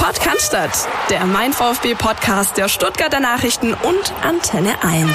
[0.00, 0.56] Podcast,
[1.10, 5.10] der Mein VfB Podcast der Stuttgarter Nachrichten und Antenne 1.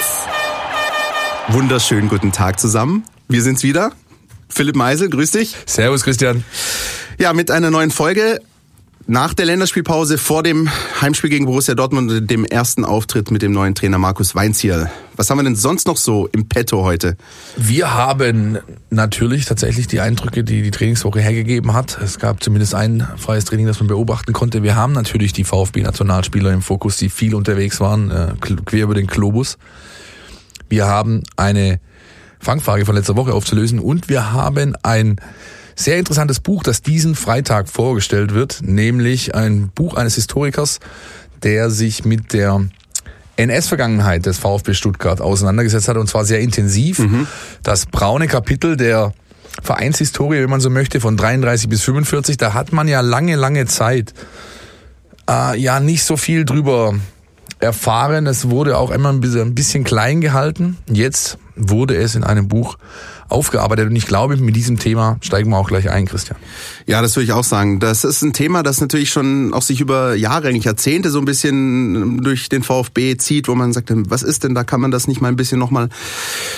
[1.47, 3.03] Wunderschönen guten Tag zusammen.
[3.27, 3.93] Wir sind's wieder.
[4.47, 5.55] Philipp Meisel, grüß dich.
[5.65, 6.45] Servus, Christian.
[7.17, 8.41] Ja, mit einer neuen Folge
[9.07, 10.69] nach der Länderspielpause vor dem
[10.99, 14.89] Heimspiel gegen Borussia Dortmund und dem ersten Auftritt mit dem neuen Trainer Markus Weinzierl.
[15.15, 17.15] Was haben wir denn sonst noch so im Petto heute?
[17.55, 18.57] Wir haben
[18.89, 21.99] natürlich tatsächlich die Eindrücke, die die Trainingswoche hergegeben hat.
[22.01, 24.63] Es gab zumindest ein freies Training, das man beobachten konnte.
[24.63, 29.07] Wir haben natürlich die VfB-Nationalspieler im Fokus, die viel unterwegs waren, äh, quer über den
[29.07, 29.57] Globus.
[30.67, 31.79] Wir haben eine
[32.39, 35.17] Fangfrage von letzter Woche aufzulösen und wir haben ein
[35.75, 40.79] sehr interessantes Buch, das diesen Freitag vorgestellt wird, nämlich ein Buch eines Historikers,
[41.43, 42.65] der sich mit der
[43.37, 46.99] NS-Vergangenheit des VfB Stuttgart auseinandergesetzt hat und zwar sehr intensiv.
[46.99, 47.27] Mhm.
[47.63, 49.13] Das braune Kapitel der
[49.61, 53.65] Vereinshistorie, wenn man so möchte, von 33 bis 45, da hat man ja lange, lange
[53.65, 54.13] Zeit
[55.29, 56.95] äh, ja nicht so viel drüber
[57.65, 58.27] erfahren.
[58.27, 60.77] Es wurde auch immer ein bisschen, ein bisschen klein gehalten.
[60.89, 62.77] Jetzt wurde es in einem Buch
[63.27, 63.89] aufgearbeitet.
[63.89, 66.37] Und ich glaube, mit diesem Thema steigen wir auch gleich ein, Christian.
[66.85, 67.79] Ja, das würde ich auch sagen.
[67.79, 71.25] Das ist ein Thema, das natürlich schon auch sich über Jahre, eigentlich Jahrzehnte so ein
[71.25, 74.63] bisschen durch den VfB zieht, wo man sagt, was ist denn da?
[74.63, 75.89] Kann man das nicht mal ein bisschen nochmal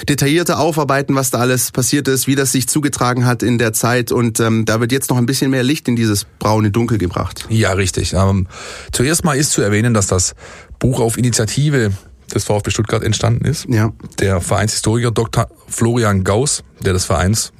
[0.10, 4.12] detaillierter aufarbeiten, was da alles passiert ist, wie das sich zugetragen hat in der Zeit?
[4.12, 7.46] Und ähm, da wird jetzt noch ein bisschen mehr Licht in dieses braune Dunkel gebracht.
[7.50, 8.14] Ja, richtig.
[8.14, 8.48] Ähm,
[8.92, 10.36] zuerst mal ist zu erwähnen, dass das
[10.80, 11.92] Buch auf Initiative
[12.34, 13.68] des VfB Stuttgart entstanden ist.
[13.70, 13.92] Ja.
[14.20, 15.48] Der Vereinshistoriker Dr.
[15.68, 17.54] Florian Gauss, der das Vereins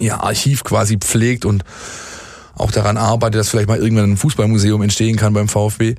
[0.00, 1.64] ja, Archiv quasi pflegt und
[2.54, 5.94] auch daran arbeitet, dass vielleicht mal irgendwann ein Fußballmuseum entstehen kann beim VfB.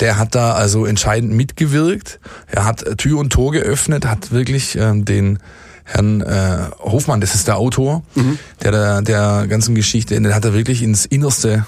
[0.00, 2.18] Der hat da also entscheidend mitgewirkt.
[2.46, 5.38] Er hat Tür und Tor geöffnet, hat wirklich äh, den
[5.84, 8.38] Herrn äh, Hofmann, das ist der Autor, mhm.
[8.62, 11.64] der, der der ganzen Geschichte, den hat er wirklich ins Innerste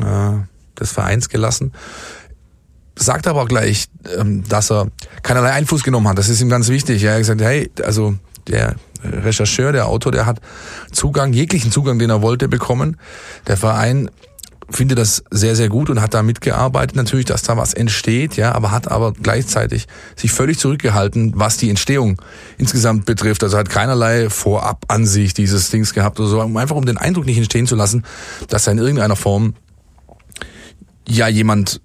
[0.00, 1.72] äh, des Vereins gelassen
[2.96, 3.86] sagt aber auch gleich,
[4.18, 4.88] ähm, dass er
[5.22, 6.18] keinerlei Einfluss genommen hat.
[6.18, 7.02] Das ist ihm ganz wichtig.
[7.02, 8.14] Er hat gesagt, hey, also
[8.46, 10.40] der Rechercheur, der Autor, der hat
[10.92, 12.96] Zugang, jeglichen Zugang, den er wollte, bekommen.
[13.46, 14.10] Der Verein
[14.70, 18.52] findet das sehr, sehr gut und hat da mitgearbeitet, natürlich, dass da was entsteht, ja,
[18.52, 19.86] aber hat aber gleichzeitig
[20.16, 22.20] sich völlig zurückgehalten, was die Entstehung
[22.56, 23.42] insgesamt betrifft.
[23.42, 27.66] Also hat keinerlei Vorab-Ansicht dieses Dings gehabt oder so, einfach um den Eindruck nicht entstehen
[27.66, 28.04] zu lassen,
[28.48, 29.54] dass er in irgendeiner Form
[31.06, 31.82] ja jemand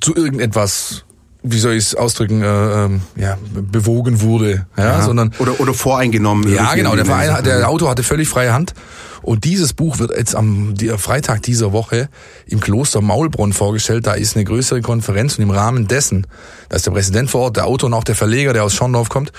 [0.00, 1.04] zu irgendetwas
[1.42, 5.72] wie soll ich es ausdrücken, äh, ähm, ja, bewogen wurde, ja, ja, sondern oder oder
[5.72, 6.52] voreingenommen.
[6.52, 6.96] Ja, genau.
[6.96, 8.74] Der Verein, der Autor hatte völlig freie Hand
[9.22, 12.08] und dieses Buch wird jetzt am Freitag dieser Woche
[12.46, 14.06] im Kloster Maulbronn vorgestellt.
[14.06, 16.26] Da ist eine größere Konferenz und im Rahmen dessen,
[16.68, 19.08] da ist der Präsident vor Ort, der Autor und auch der Verleger, der aus Schorndorf
[19.08, 19.32] kommt,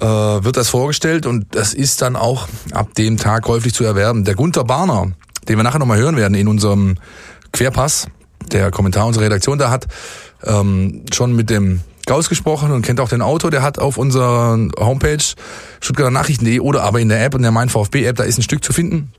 [0.00, 4.24] äh, wird das vorgestellt und das ist dann auch ab dem Tag käuflich zu erwerben.
[4.24, 5.12] Der Gunther Barner,
[5.48, 6.96] den wir nachher nochmal hören werden in unserem
[7.52, 8.08] Querpass
[8.48, 9.86] der Kommentar unserer Redaktion da hat
[10.44, 14.58] ähm, schon mit dem Gauss gesprochen und kennt auch den Autor, der hat auf unserer
[14.78, 15.22] Homepage
[15.80, 18.42] Stuttgarter Nachrichten.de oder aber in der App, in der Mein VfB App, da ist ein
[18.42, 19.12] Stück zu finden,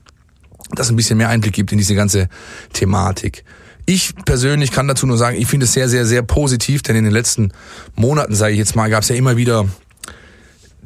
[0.72, 2.28] das ein bisschen mehr Einblick gibt in diese ganze
[2.72, 3.44] Thematik.
[3.86, 7.04] Ich persönlich kann dazu nur sagen, ich finde es sehr, sehr, sehr positiv, denn in
[7.04, 7.52] den letzten
[7.94, 9.66] Monaten, sage ich jetzt mal, gab es ja immer wieder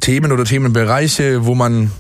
[0.01, 1.91] Themen oder Themenbereiche, wo man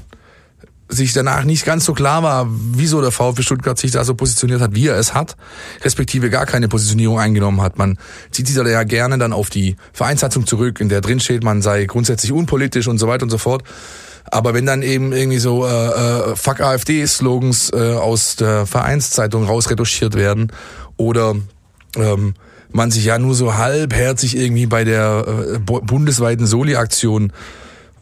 [0.88, 4.60] sich danach nicht ganz so klar war, wieso der VfB Stuttgart sich da so positioniert
[4.60, 5.36] hat, wie er es hat,
[5.82, 7.78] respektive gar keine Positionierung eingenommen hat.
[7.78, 7.98] Man
[8.30, 11.62] zieht sich da ja gerne dann auf die Vereinssatzung zurück, in der drin steht, man
[11.62, 13.64] sei grundsätzlich unpolitisch und so weiter und so fort.
[14.30, 20.14] Aber wenn dann eben irgendwie so äh, äh, Fuck AfD-Slogans äh, aus der Vereinszeitung rausretuschiert
[20.14, 20.50] werden
[20.96, 21.34] oder
[21.96, 22.34] ähm,
[22.70, 25.24] man sich ja nur so halbherzig irgendwie bei der
[25.54, 27.32] äh, bundesweiten Soli-Aktion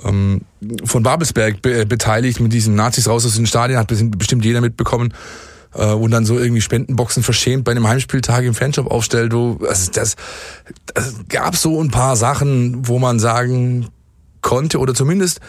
[0.05, 0.43] ähm,
[0.85, 3.89] von Babelsberg be beteiligt mit diesen Nazis raus aus den Stadien, hat
[4.19, 5.15] bestimmt jeder mitbekommen
[5.75, 9.33] äh, und dann so irgendwie Spendenboxen verschämt bei einem Heimspieltag im Fanshop aufstellt.
[9.33, 10.17] Wo, also das,
[10.95, 13.89] das gab so ein paar Sachen, wo man sagen
[14.41, 15.41] konnte oder zumindest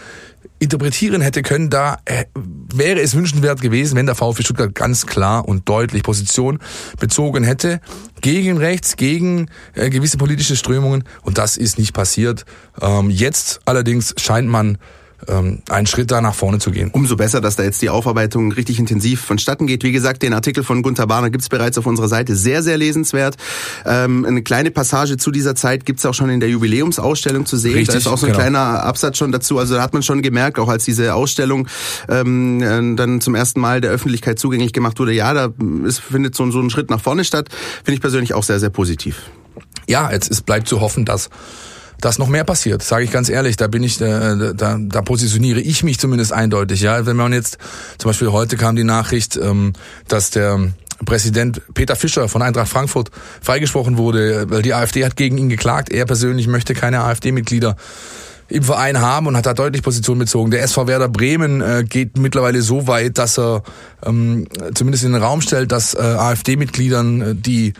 [0.59, 2.25] interpretieren hätte können, da äh,
[2.74, 6.59] wäre es wünschenswert gewesen, wenn der VfB Stuttgart ganz klar und deutlich Position
[7.00, 7.82] bezogen hätte
[8.22, 12.46] gegen rechts, gegen äh, gewisse politische Strömungen und das ist nicht passiert.
[12.82, 14.78] Ähm, jetzt allerdings scheint man
[15.28, 16.90] ähm, einen Schritt da nach vorne zu gehen.
[16.91, 19.84] Umso besser, dass da jetzt die Aufarbeitung richtig intensiv vonstatten geht.
[19.84, 22.35] Wie gesagt, den Artikel von Gunther Barner gibt's bereits auf unserer Seite.
[22.35, 23.37] Sehr, sehr lesenswert.
[23.85, 27.73] Ähm, eine kleine Passage zu dieser Zeit gibt's auch schon in der Jubiläumsausstellung zu sehen.
[27.73, 28.41] Richtig, da ist auch so ein genau.
[28.41, 29.59] kleiner Absatz schon dazu.
[29.59, 31.67] Also da hat man schon gemerkt, auch als diese Ausstellung
[32.09, 35.49] ähm, äh, dann zum ersten Mal der Öffentlichkeit zugänglich gemacht wurde, ja, da
[35.85, 37.49] ist, findet so, so ein Schritt nach vorne statt.
[37.84, 39.23] Finde ich persönlich auch sehr, sehr positiv.
[39.87, 41.29] Ja, jetzt ist, bleibt zu hoffen, dass
[42.03, 43.55] dass noch mehr passiert, sage ich ganz ehrlich.
[43.55, 46.82] Da bin ich, äh, da, da positioniere ich mich zumindest eindeutig.
[46.82, 47.58] Ja, wenn man jetzt
[47.97, 49.72] zum Beispiel heute kam die Nachricht, ähm,
[50.09, 50.73] dass der
[51.05, 53.09] Präsident Peter Fischer von Eintracht Frankfurt
[53.41, 55.91] freigesprochen wurde, weil die AfD hat gegen ihn geklagt.
[55.91, 57.78] Er persönlich möchte keine AfD-Mitglieder
[58.49, 60.52] im Verein haben und hat da deutlich Position bezogen.
[60.52, 63.64] Der SV Werder Bremen äh, geht mittlerweile so weit, dass er
[64.06, 67.73] ähm, zumindest in den Raum stellt, dass äh, AfD-Mitgliedern äh, die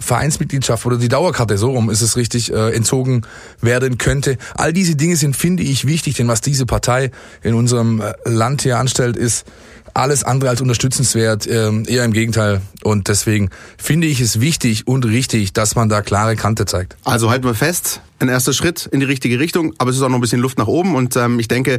[0.00, 3.22] Vereinsmitgliedschaft oder die Dauerkarte, so rum ist es richtig, äh, entzogen
[3.60, 4.38] werden könnte.
[4.54, 7.10] All diese Dinge sind, finde ich, wichtig, denn was diese Partei
[7.42, 9.44] in unserem äh, Land hier anstellt, ist
[9.94, 12.60] alles andere als unterstützenswert, ähm, eher im Gegenteil.
[12.82, 16.96] Und deswegen finde ich es wichtig und richtig, dass man da klare Kante zeigt.
[17.04, 20.08] Also halten wir fest, ein erster Schritt in die richtige Richtung, aber es ist auch
[20.08, 21.78] noch ein bisschen Luft nach oben und ähm, ich denke,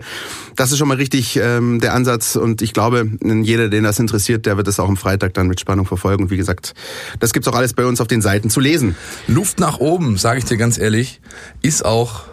[0.56, 4.46] das ist schon mal richtig ähm, der Ansatz und ich glaube, jeder, den das interessiert,
[4.46, 6.74] der wird das auch am Freitag dann mit Spannung verfolgen und wie gesagt,
[7.20, 8.96] das gibt's auch alles bei uns auf den Seiten zu lesen.
[9.28, 11.20] Luft nach oben, sage ich dir ganz ehrlich,
[11.62, 12.24] ist auch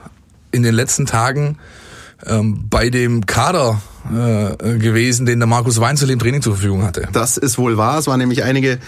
[0.52, 1.58] in den letzten Tagen
[2.25, 3.81] ähm, bei dem Kader
[4.12, 7.08] äh, gewesen, den der Markus Weinzel im Training zur Verfügung hatte.
[7.12, 7.99] Das ist wohl wahr.
[7.99, 8.79] Es waren nämlich einige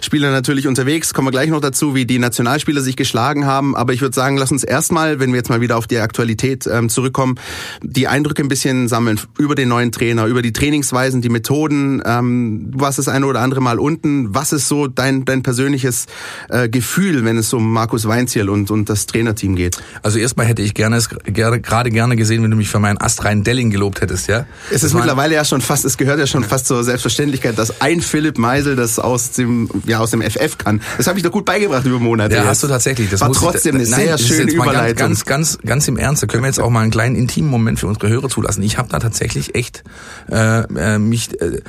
[0.00, 1.14] Spieler natürlich unterwegs.
[1.14, 3.76] Kommen wir gleich noch dazu, wie die Nationalspieler sich geschlagen haben.
[3.76, 6.66] Aber ich würde sagen, lass uns erstmal, wenn wir jetzt mal wieder auf die Aktualität
[6.66, 7.36] ähm, zurückkommen,
[7.82, 12.02] die Eindrücke ein bisschen sammeln über den neuen Trainer, über die Trainingsweisen, die Methoden.
[12.04, 14.34] Ähm, du warst das eine oder andere Mal unten.
[14.34, 16.06] Was ist so dein, dein persönliches
[16.48, 19.78] äh, Gefühl, wenn es um Markus Weinziel und, und das Trainerteam geht?
[20.02, 23.44] Also erstmal hätte ich gerne, gerne gerade gerne gesehen, wenn du mich für meinen astreinen
[23.44, 24.46] Delling gelobt hättest, ja?
[24.70, 28.00] Es ist mittlerweile ja schon fast, es gehört ja schon fast zur Selbstverständlichkeit, dass ein
[28.00, 30.80] Philipp Meisel das aus dem, ja, aus dem FF kann.
[30.96, 32.34] Das habe ich doch gut beigebracht über Monate.
[32.34, 32.48] Ja, jetzt.
[32.48, 33.10] hast du tatsächlich.
[33.10, 35.08] Das war trotzdem ich, eine nein, sehr schöne Überleitung.
[35.08, 36.22] Ganz, ganz, ganz im Ernst.
[36.22, 38.62] Da können wir jetzt auch mal einen kleinen intimen Moment für unsere Hörer zulassen.
[38.62, 39.84] Ich habe da tatsächlich echt
[40.30, 41.60] äh, äh mich äh,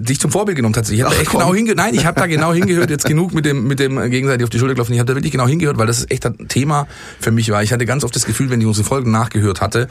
[0.00, 1.00] dich zum Vorbild genommen tatsächlich.
[1.00, 1.78] Ich habe da echt genau hingehört.
[1.78, 2.90] Nein, ich habe da genau hingehört.
[2.90, 4.94] Jetzt genug mit dem mit dem gegenseitig auf die Schulter klopfen.
[4.94, 6.86] Ich habe da wirklich genau hingehört, weil das ist echt ein Thema
[7.20, 7.62] für mich war.
[7.62, 9.88] Ich hatte ganz oft das Gefühl, wenn ich unsere Folgen nachgehört hatte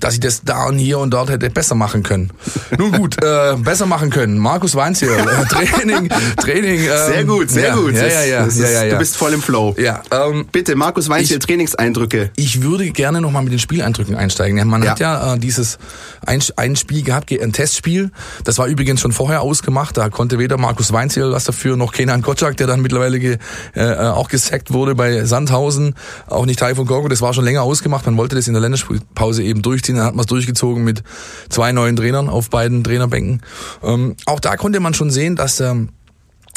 [0.00, 2.30] dass ich das da und hier und dort hätte besser machen können.
[2.78, 4.38] Nun gut, äh, besser machen können.
[4.38, 6.08] Markus Weinz hier, äh, Training,
[6.38, 6.80] Training.
[6.80, 7.94] Ähm, sehr gut, sehr ja, gut.
[7.94, 9.74] Ja, ja, ja, ist, ja, ja, Du bist voll im Flow.
[9.78, 12.30] Ja, ähm, Bitte, Markus Weinz hier, Trainingseindrücke.
[12.36, 14.66] Ich würde gerne nochmal mit den Spieleindrücken einsteigen.
[14.66, 14.90] Man ja.
[14.92, 15.78] hat ja äh, dieses
[16.24, 18.10] ein, ein Spiel gehabt, ein Testspiel.
[18.44, 19.96] Das war übrigens schon vorher ausgemacht.
[19.96, 23.38] Da konnte weder Markus Weinziel was dafür, noch Kenan Kotschak, der dann mittlerweile ge,
[23.74, 25.94] äh, auch gesackt wurde bei Sandhausen,
[26.28, 27.08] auch nicht Teil von Gorgo.
[27.08, 28.06] Das war schon länger ausgemacht.
[28.06, 29.96] Man wollte das in der Länderspielpause eben durchziehen.
[29.96, 31.02] Dann hat man es durchgezogen mit
[31.48, 33.42] zwei neuen Trainern auf beiden Trainerbänken.
[33.82, 35.90] Ähm, auch da konnte man schon sehen, dass, ähm,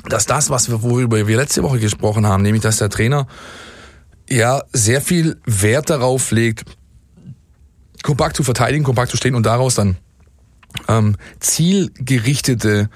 [0.07, 3.27] dass das, was wir, worüber wir letzte Woche gesprochen haben, nämlich dass der Trainer
[4.29, 6.65] ja sehr viel Wert darauf legt,
[8.03, 9.97] kompakt zu verteidigen, kompakt zu stehen und daraus dann
[10.87, 12.89] ähm, zielgerichtete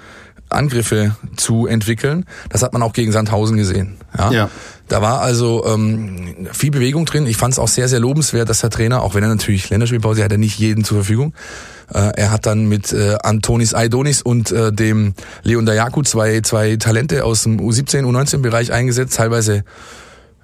[0.48, 2.26] Angriffe zu entwickeln.
[2.48, 3.96] Das hat man auch gegen Sandhausen gesehen.
[4.16, 4.32] Ja.
[4.32, 4.50] ja.
[4.90, 7.24] Da war also ähm, viel Bewegung drin.
[7.26, 10.24] Ich fand es auch sehr, sehr lobenswert, dass der Trainer, auch wenn er natürlich Länderspielpause
[10.24, 11.32] hat, er nicht jeden zur Verfügung.
[11.94, 15.14] Äh, er hat dann mit äh, Antonis Aidonis und äh, dem
[15.44, 19.62] Leon Dayaku zwei, zwei Talente aus dem U17, U19-Bereich eingesetzt, teilweise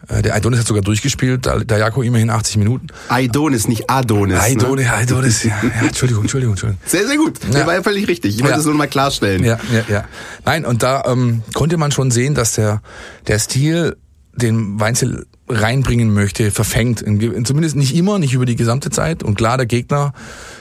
[0.08, 2.86] äh, der Aidonis hat sogar durchgespielt, der Jako immerhin 80 Minuten.
[3.08, 4.38] Aidonis, nicht Adonis.
[4.38, 4.92] Aidonis, ne?
[4.92, 5.86] Aidonis, ja, ja.
[5.88, 6.80] Entschuldigung, Entschuldigung, Entschuldigung.
[6.86, 7.40] Sehr, sehr gut.
[7.52, 7.66] Der ja.
[7.66, 8.36] war ja völlig richtig.
[8.36, 8.56] Ich wollte ja.
[8.58, 9.42] das nur mal klarstellen.
[9.42, 10.04] Ja, ja, ja.
[10.44, 12.80] Nein, und da ähm, konnte man schon sehen, dass der,
[13.26, 13.96] der Stil,
[14.36, 17.00] den Weinzel reinbringen möchte, verfängt.
[17.00, 19.22] Zumindest nicht immer, nicht über die gesamte Zeit.
[19.22, 20.12] Und klar, der Gegner,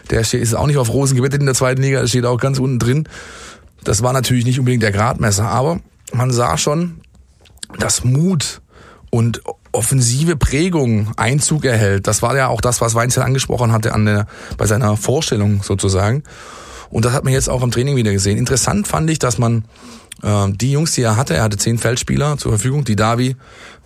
[0.09, 2.59] der ist auch nicht auf Rosen gewettet in der zweiten Liga, der steht auch ganz
[2.59, 3.07] unten drin.
[3.83, 5.79] Das war natürlich nicht unbedingt der Gradmesser, aber
[6.13, 7.01] man sah schon,
[7.79, 8.61] dass Mut
[9.09, 9.41] und
[9.71, 12.07] offensive Prägung Einzug erhält.
[12.07, 14.27] Das war ja auch das, was Weinzel angesprochen hatte an der,
[14.57, 16.23] bei seiner Vorstellung sozusagen.
[16.89, 18.37] Und das hat man jetzt auch im Training wieder gesehen.
[18.37, 19.65] Interessant fand ich, dass man
[20.23, 23.35] die Jungs, die er hatte, er hatte zehn Feldspieler zur Verfügung, die Davi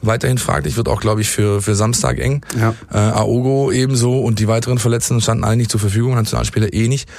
[0.01, 2.45] weiterhin fraglich wird auch, glaube ich, für, für Samstag eng.
[2.57, 2.75] Ja.
[2.91, 7.09] Äh, Aogo ebenso und die weiteren Verletzten standen alle nicht zur Verfügung, Nationalspieler eh nicht.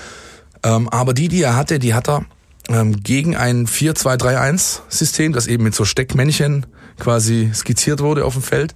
[0.63, 2.25] Ähm, aber die, die er hatte, die hat er
[2.69, 6.67] ähm, gegen ein 4-2-3-1-System, das eben mit so Steckmännchen
[6.99, 8.75] quasi skizziert wurde auf dem Feld,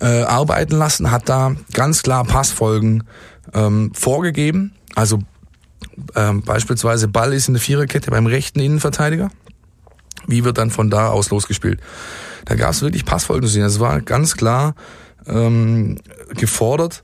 [0.00, 3.04] äh, arbeiten lassen, hat da ganz klar Passfolgen
[3.52, 4.72] ähm, vorgegeben.
[4.94, 5.18] Also
[6.14, 9.30] ähm, beispielsweise Ball ist in der Viererkette beim rechten Innenverteidiger.
[10.26, 11.80] Wie wird dann von da aus losgespielt?
[12.44, 13.64] Da gab es wirklich Passfolgen zu sehen.
[13.64, 14.74] Es war ganz klar
[15.26, 15.98] ähm,
[16.36, 17.02] gefordert,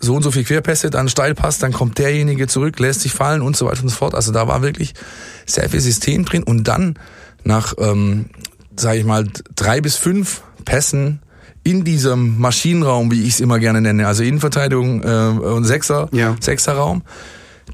[0.00, 3.56] so und so viel Querpässe, dann Steilpass, dann kommt derjenige zurück, lässt sich fallen und
[3.56, 4.14] so weiter und so fort.
[4.14, 4.94] Also da war wirklich
[5.46, 6.94] sehr viel System drin und dann
[7.42, 8.26] nach ähm,
[8.78, 11.20] sage ich mal, drei bis fünf Pässen
[11.64, 16.36] in diesem Maschinenraum, wie ich es immer gerne nenne, also Innenverteidigung äh, und Sechser, ja.
[16.40, 17.02] Sechserraum,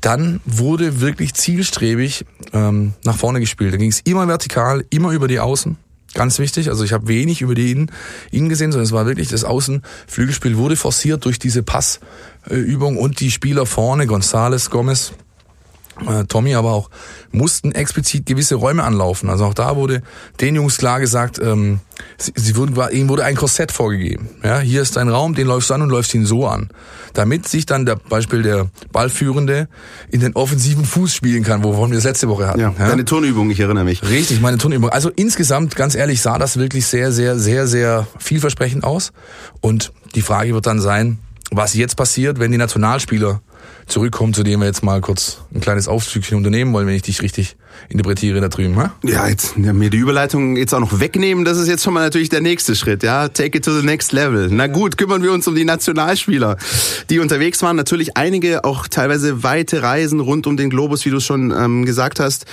[0.00, 3.72] dann wurde wirklich zielstrebig ähm, nach vorne gespielt.
[3.72, 5.76] Da ging es immer vertikal, immer über die Außen.
[6.14, 7.90] Ganz wichtig, also ich habe wenig über die Innen,
[8.30, 13.32] Innen gesehen, sondern es war wirklich das Außenflügelspiel wurde forciert durch diese Passübung und die
[13.32, 15.12] Spieler vorne, Gonzales, Gomez,
[16.28, 16.90] Tommy aber auch,
[17.30, 19.30] mussten explizit gewisse Räume anlaufen.
[19.30, 20.02] Also auch da wurde
[20.40, 21.80] den Jungs klar gesagt, ähm,
[22.18, 24.28] sie, sie wurden, ihnen wurde ein Korsett vorgegeben.
[24.42, 26.70] Ja, hier ist dein Raum, den läufst du an und läufst ihn so an.
[27.12, 29.68] Damit sich dann der Beispiel der Ballführende
[30.10, 32.60] in den offensiven Fuß spielen kann, wovon wir das letzte Woche hatten.
[32.60, 32.88] Ja, ja?
[32.88, 34.02] deine Turnübung, ich erinnere mich.
[34.02, 34.90] Richtig, meine Turnübung.
[34.90, 39.12] Also insgesamt, ganz ehrlich, sah das wirklich sehr, sehr, sehr, sehr vielversprechend aus.
[39.60, 41.18] Und die Frage wird dann sein,
[41.50, 43.40] was jetzt passiert, wenn die Nationalspieler
[43.86, 47.22] zurückkommen, zu dem wir jetzt mal kurz ein kleines Aufzügchen unternehmen wollen, wenn ich dich
[47.22, 47.56] richtig
[47.88, 48.76] interpretiere da drüben.
[48.76, 48.94] Ha?
[49.02, 52.00] Ja, jetzt ja, mir die Überleitung jetzt auch noch wegnehmen, das ist jetzt schon mal
[52.00, 53.02] natürlich der nächste Schritt.
[53.02, 54.48] Ja, take it to the next level.
[54.50, 56.56] Na gut, kümmern wir uns um die Nationalspieler,
[57.10, 57.76] die unterwegs waren.
[57.76, 62.20] Natürlich einige, auch teilweise weite Reisen rund um den Globus, wie du schon ähm, gesagt
[62.20, 62.46] hast.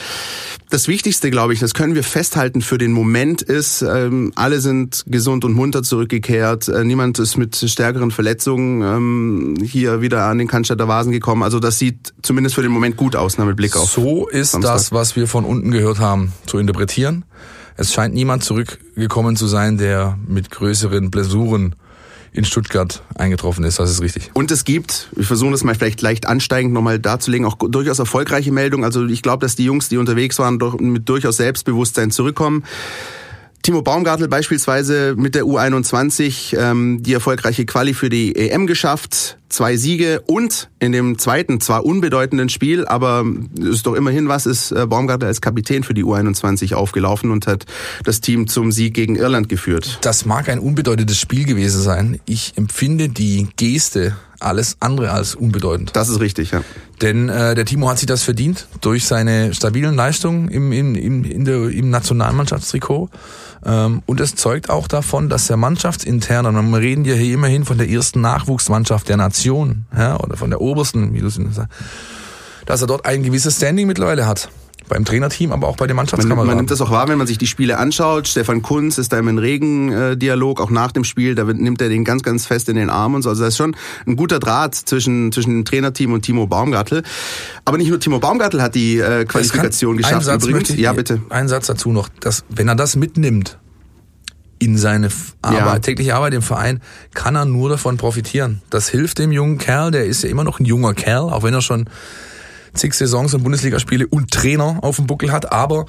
[0.69, 5.03] Das Wichtigste, glaube ich, das können wir festhalten für den Moment ist, ähm, alle sind
[5.05, 6.69] gesund und munter zurückgekehrt.
[6.69, 11.43] Äh, niemand ist mit stärkeren Verletzungen ähm, hier wieder an den Cannstatter Vasen gekommen.
[11.43, 13.91] Also das sieht zumindest für den Moment gut aus, mit Blick auf.
[13.91, 14.73] So ist Samstag.
[14.73, 17.25] das, was wir von unten gehört haben, zu interpretieren.
[17.77, 21.75] Es scheint niemand zurückgekommen zu sein, der mit größeren Blessuren
[22.33, 23.79] in Stuttgart eingetroffen ist.
[23.79, 24.31] Das ist richtig.
[24.33, 28.51] Und es gibt, ich versuche das mal vielleicht leicht ansteigend nochmal darzulegen, auch durchaus erfolgreiche
[28.51, 28.85] Meldungen.
[28.85, 32.63] Also ich glaube, dass die Jungs, die unterwegs waren, doch mit durchaus Selbstbewusstsein zurückkommen.
[33.63, 39.77] Timo Baumgartel beispielsweise mit der U21 ähm, die erfolgreiche Quali für die EM geschafft, zwei
[39.77, 43.25] Siege und in dem zweiten, zwar unbedeutenden Spiel, aber
[43.60, 47.65] ist doch immerhin was, ist äh, Baumgartel als Kapitän für die U21 aufgelaufen und hat
[48.03, 50.00] das Team zum Sieg gegen Irland geführt.
[50.01, 52.20] Das mag ein unbedeutendes Spiel gewesen sein.
[52.25, 55.91] Ich empfinde die Geste alles andere als unbedeutend.
[55.93, 56.63] Das ist richtig, ja.
[57.01, 61.24] Denn äh, der Timo hat sich das verdient durch seine stabilen Leistungen im, im, im,
[61.24, 63.10] in der, im Nationalmannschaftstrikot.
[63.63, 67.65] Ähm, und es zeugt auch davon, dass der Mannschaftsinterne, und wir reden ja hier immerhin
[67.65, 69.40] von der ersten Nachwuchsmannschaft der Nation,
[69.95, 71.71] ja, oder von der obersten, wie du es sagst,
[72.65, 74.50] dass er dort ein gewisses Standing mittlerweile hat
[74.91, 76.38] beim Trainerteam, aber auch bei den Mannschaftskameraden.
[76.38, 78.27] Man, man, nimmt das auch wahr, wenn man sich die Spiele anschaut.
[78.27, 82.24] Stefan Kunz ist da im Regen-Dialog, auch nach dem Spiel, da nimmt er den ganz,
[82.24, 83.29] ganz fest in den Arm und so.
[83.29, 83.74] Also da ist schon
[84.05, 87.03] ein guter Draht zwischen, zwischen dem Trainerteam und Timo Baumgartel.
[87.63, 90.75] Aber nicht nur Timo Baumgartel hat die äh, Qualifikation geschafft übrigens.
[90.75, 91.21] Ja, bitte.
[91.29, 93.57] Ein Satz dazu noch, dass, wenn er das mitnimmt,
[94.61, 95.09] in seine
[95.41, 95.79] Arbeit, ja.
[95.79, 96.81] tägliche Arbeit im Verein,
[97.13, 98.61] kann er nur davon profitieren.
[98.69, 101.53] Das hilft dem jungen Kerl, der ist ja immer noch ein junger Kerl, auch wenn
[101.53, 101.89] er schon
[102.73, 105.85] zig Saisons und Bundesligaspiele und Trainer auf dem Buckel hat, aber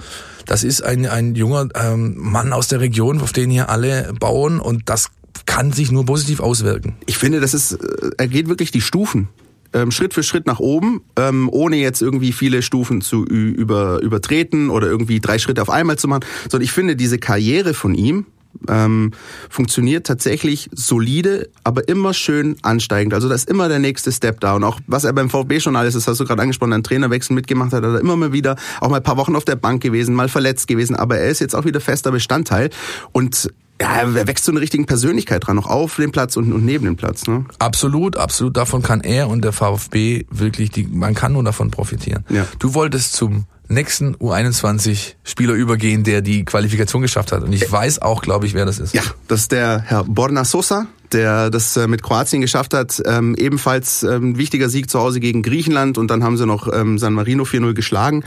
[0.46, 4.58] das ist ein, ein junger ähm, Mann aus der Region, auf den hier alle bauen
[4.58, 5.10] und das
[5.46, 6.96] kann sich nur positiv auswirken.
[7.06, 9.28] Ich finde, das ist, äh, er geht wirklich die Stufen
[9.72, 14.70] ähm, Schritt für Schritt nach oben, ähm, ohne jetzt irgendwie viele Stufen zu über, übertreten
[14.70, 18.26] oder irgendwie drei Schritte auf einmal zu machen, sondern ich finde diese Karriere von ihm,
[18.68, 19.12] ähm,
[19.50, 23.14] funktioniert tatsächlich solide, aber immer schön ansteigend.
[23.14, 24.54] Also da ist immer der nächste Step da.
[24.54, 27.34] Und auch was er beim VfB schon alles, das hast du gerade angesprochen, einen Trainerwechsel
[27.34, 29.82] mitgemacht hat, hat er immer mal wieder auch mal ein paar Wochen auf der Bank
[29.82, 32.70] gewesen, mal verletzt gewesen, aber er ist jetzt auch wieder fester Bestandteil.
[33.12, 33.50] Und
[33.82, 36.96] ja, wächst so eine richtige Persönlichkeit dran, auch auf dem Platz und, und neben dem
[36.96, 37.26] Platz.
[37.26, 37.44] Ne?
[37.58, 38.56] Absolut, absolut.
[38.56, 42.24] Davon kann er und der VfB wirklich, die, man kann nur davon profitieren.
[42.28, 42.46] Ja.
[42.58, 47.42] Du wolltest zum nächsten U21-Spieler übergehen, der die Qualifikation geschafft hat.
[47.42, 48.94] Und ich weiß auch, glaube ich, wer das ist.
[48.94, 53.02] Ja, das ist der Herr Borna Sosa, der das äh, mit Kroatien geschafft hat.
[53.04, 56.98] Ähm, ebenfalls ähm, wichtiger Sieg zu Hause gegen Griechenland und dann haben sie noch ähm,
[56.98, 58.24] San Marino 4-0 geschlagen.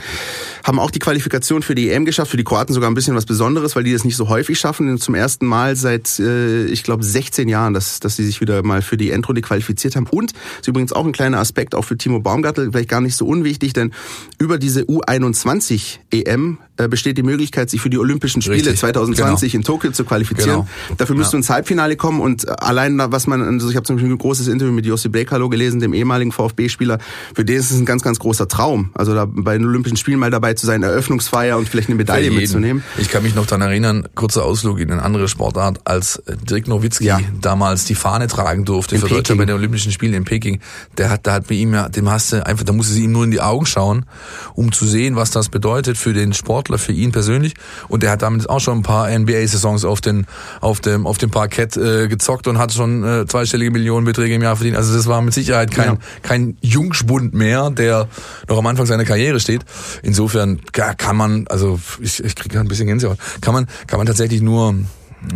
[0.64, 3.26] Haben auch die Qualifikation für die EM geschafft, für die Kroaten sogar ein bisschen was
[3.26, 4.98] Besonderes, weil die das nicht so häufig schaffen.
[4.98, 8.82] Zum ersten Mal seit, äh, ich glaube, 16 Jahren, dass, dass sie sich wieder mal
[8.82, 10.06] für die Endrunde qualifiziert haben.
[10.06, 13.26] Und ist übrigens auch ein kleiner Aspekt, auch für Timo Baumgartel, vielleicht gar nicht so
[13.26, 13.92] unwichtig, denn
[14.38, 18.78] über diese U21 EM äh, besteht die Möglichkeit, sich für die Olympischen Spiele Richtig.
[18.78, 19.60] 2020 genau.
[19.60, 20.66] in Tokio zu qualifizieren.
[20.66, 20.96] Genau.
[20.98, 21.38] Dafür müsst ja.
[21.38, 24.72] ins Halbfinale kommen und allein was man, also ich habe zum Beispiel ein großes Interview
[24.72, 26.98] mit Jossi Brekalo gelesen, dem ehemaligen VfB-Spieler,
[27.34, 30.18] für den ist es ein ganz, ganz großer Traum, also da bei den Olympischen Spielen
[30.18, 32.82] mal dabei zu sein, Eröffnungsfeier und vielleicht eine Medaille mitzunehmen.
[32.98, 37.04] Ich kann mich noch daran erinnern, kurzer Ausflug in eine andere Sportart, als Dirk Nowitzki
[37.04, 37.20] ja.
[37.40, 40.60] damals die Fahne tragen durfte in für Deutschland bei den Olympischen Spielen in Peking.
[40.98, 43.12] Der hat, da hat bei ihm ja, dem hast du einfach, da musste sie ihm
[43.12, 44.06] nur in die Augen schauen,
[44.54, 47.54] um zu sehen, was das bedeutet für den Sportler, für ihn persönlich.
[47.88, 50.26] Und der hat damit auch schon ein paar NBA-Saisons auf den,
[50.60, 54.56] auf dem, auf dem Parkett äh, gezockt und hat schon äh, zweistellige Millionenbeträge im Jahr
[54.56, 54.76] verdient.
[54.76, 55.98] Also das war mit Sicherheit kein, ja.
[56.22, 58.08] kein Jungspund mehr, der
[58.48, 59.62] noch am Anfang seiner Karriere steht.
[60.02, 64.42] Insofern kann man, also ich, ich kriege ein bisschen Gänsehaut, kann man, kann man tatsächlich
[64.42, 64.74] nur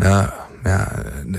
[0.02, 0.32] ja,
[0.64, 0.88] ja,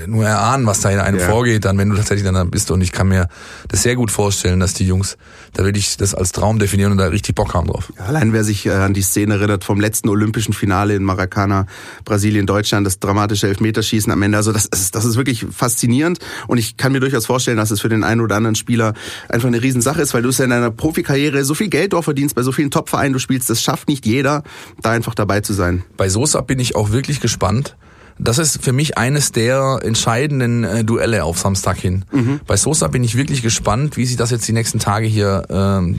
[0.06, 1.28] nur erahnen, was da in einem ja.
[1.28, 2.70] vorgeht, dann wenn du tatsächlich dann bist.
[2.70, 3.28] Und ich kann mir
[3.68, 5.16] das sehr gut vorstellen, dass die Jungs,
[5.54, 7.92] da will ich das als Traum definieren und da richtig Bock haben drauf.
[7.98, 11.66] Ja, allein wer sich äh, an die Szene erinnert vom letzten olympischen Finale in Maracana,
[12.04, 16.58] Brasilien, Deutschland, das dramatische Elfmeterschießen am Ende, also das ist, das ist wirklich faszinierend und
[16.58, 18.94] ich kann mir durchaus vorstellen, dass es für den einen oder anderen Spieler
[19.28, 22.02] einfach eine Riesensache ist, weil du es ja in deiner Profikarriere so viel Geld auch
[22.02, 24.42] verdienst, bei so vielen Top-Vereinen du spielst, das schafft nicht jeder,
[24.80, 25.84] da einfach dabei zu sein.
[25.96, 27.76] Bei Sosa bin ich auch wirklich gespannt,
[28.18, 32.04] das ist für mich eines der entscheidenden äh, Duelle auf Samstag hin.
[32.12, 32.40] Mhm.
[32.46, 35.98] Bei Sosa bin ich wirklich gespannt, wie sich das jetzt die nächsten Tage hier, ähm,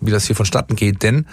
[0.00, 1.26] wie das hier vonstatten geht, denn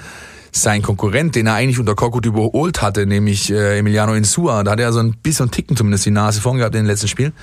[0.51, 4.79] sein Konkurrent, den er eigentlich unter Korkut überholt hatte, nämlich äh, Emiliano Insua, da hat
[4.79, 7.33] er so ein bisschen Ticken zumindest die Nase vorn gehabt in den letzten Spielen.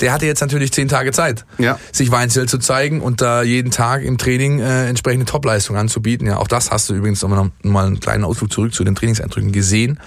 [0.00, 1.78] Der hatte jetzt natürlich zehn Tage Zeit, ja.
[1.92, 6.26] sich Weinzel zu zeigen und da jeden Tag im Training äh, entsprechende Topleistung anzubieten.
[6.26, 9.98] Ja, auch das hast du übrigens nochmal einen kleinen Ausflug zurück zu den Trainingseindrücken gesehen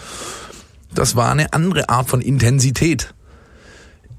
[0.95, 3.13] das war eine andere Art von Intensität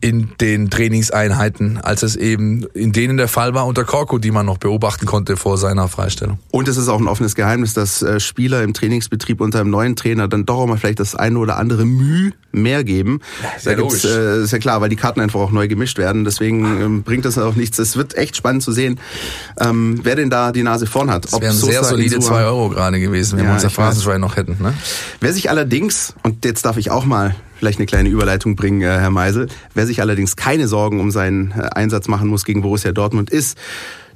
[0.05, 4.45] in den Trainingseinheiten, als es eben in denen der Fall war unter Korko, die man
[4.45, 6.39] noch beobachten konnte vor seiner Freistellung.
[6.51, 9.97] Und es ist auch ein offenes Geheimnis, dass äh, Spieler im Trainingsbetrieb unter einem neuen
[9.97, 13.21] Trainer dann doch auch mal vielleicht das eine oder andere Mühe mehr geben.
[13.43, 16.27] Ja, da gibt's, äh, ist ja klar, weil die Karten einfach auch neu gemischt werden.
[16.27, 17.79] Deswegen ähm, bringt das auch nichts.
[17.79, 19.01] Es wird echt spannend zu sehen,
[19.59, 21.25] ähm, wer denn da die Nase vorn hat.
[21.25, 24.63] Das wären sehr solide zwei Euro gerade gewesen, wenn ja, wir unser Phrasenschwein noch hätten.
[24.63, 24.75] Ne?
[25.21, 28.87] Wer sich allerdings, und jetzt darf ich auch mal vielleicht eine kleine Überleitung bringen, äh,
[28.87, 29.49] Herr Meisel.
[29.75, 33.59] Wer sich allerdings keine Sorgen um seinen äh, Einsatz machen muss gegen Borussia Dortmund, ist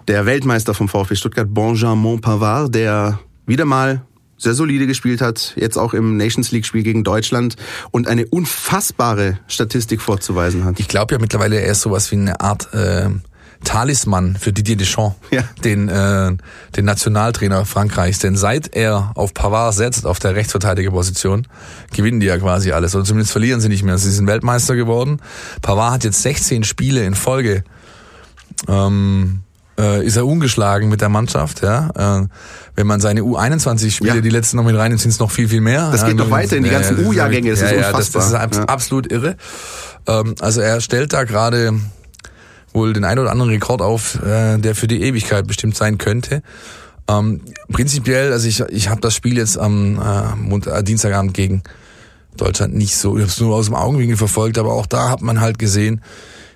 [0.07, 4.02] der Weltmeister vom VfB Stuttgart, Benjamin Pavard, der wieder mal
[4.38, 7.57] sehr solide gespielt hat, jetzt auch im Nations League Spiel gegen Deutschland
[7.90, 10.78] und eine unfassbare Statistik vorzuweisen hat.
[10.78, 13.11] Ich glaube ja mittlerweile, er ist sowas wie eine Art äh,
[13.65, 15.43] Talisman für Didier Deschamps, ja.
[15.65, 16.33] den, äh,
[16.77, 18.19] den Nationaltrainer Frankreichs.
[18.19, 21.47] Denn seit er auf Pavard setzt, auf der Rechtsverteidigerposition,
[21.95, 22.95] gewinnen die ja quasi alles.
[22.95, 23.99] Oder zumindest verlieren sie nicht mehr.
[23.99, 25.21] Sie sind Weltmeister geworden.
[25.62, 27.65] Pavard hat jetzt 16 Spiele in Folge.
[28.69, 29.41] Ähm,
[29.79, 32.21] äh, ist er ungeschlagen mit der Mannschaft, ja.
[32.23, 32.27] Äh,
[32.75, 34.21] wenn man seine U21-Spiele, ja.
[34.21, 35.91] die letzten noch mit reinnimmt, sind es noch viel, viel mehr.
[35.93, 38.23] Das geht ja, noch weiter in die ganzen U-Jahrgänge, das ja, ist unfassbar.
[38.23, 39.37] Ja, das, das ist absolut irre.
[40.07, 41.75] Ähm, also er stellt da gerade
[42.78, 46.42] wohl den ein oder anderen Rekord auf, äh, der für die Ewigkeit bestimmt sein könnte.
[47.08, 47.40] Ähm,
[47.73, 51.62] prinzipiell, also ich, ich habe das Spiel jetzt am äh, Dienstagabend gegen
[52.37, 55.23] Deutschland nicht so, ich habe es nur aus dem Augenwinkel verfolgt, aber auch da hat
[55.23, 56.03] man halt gesehen,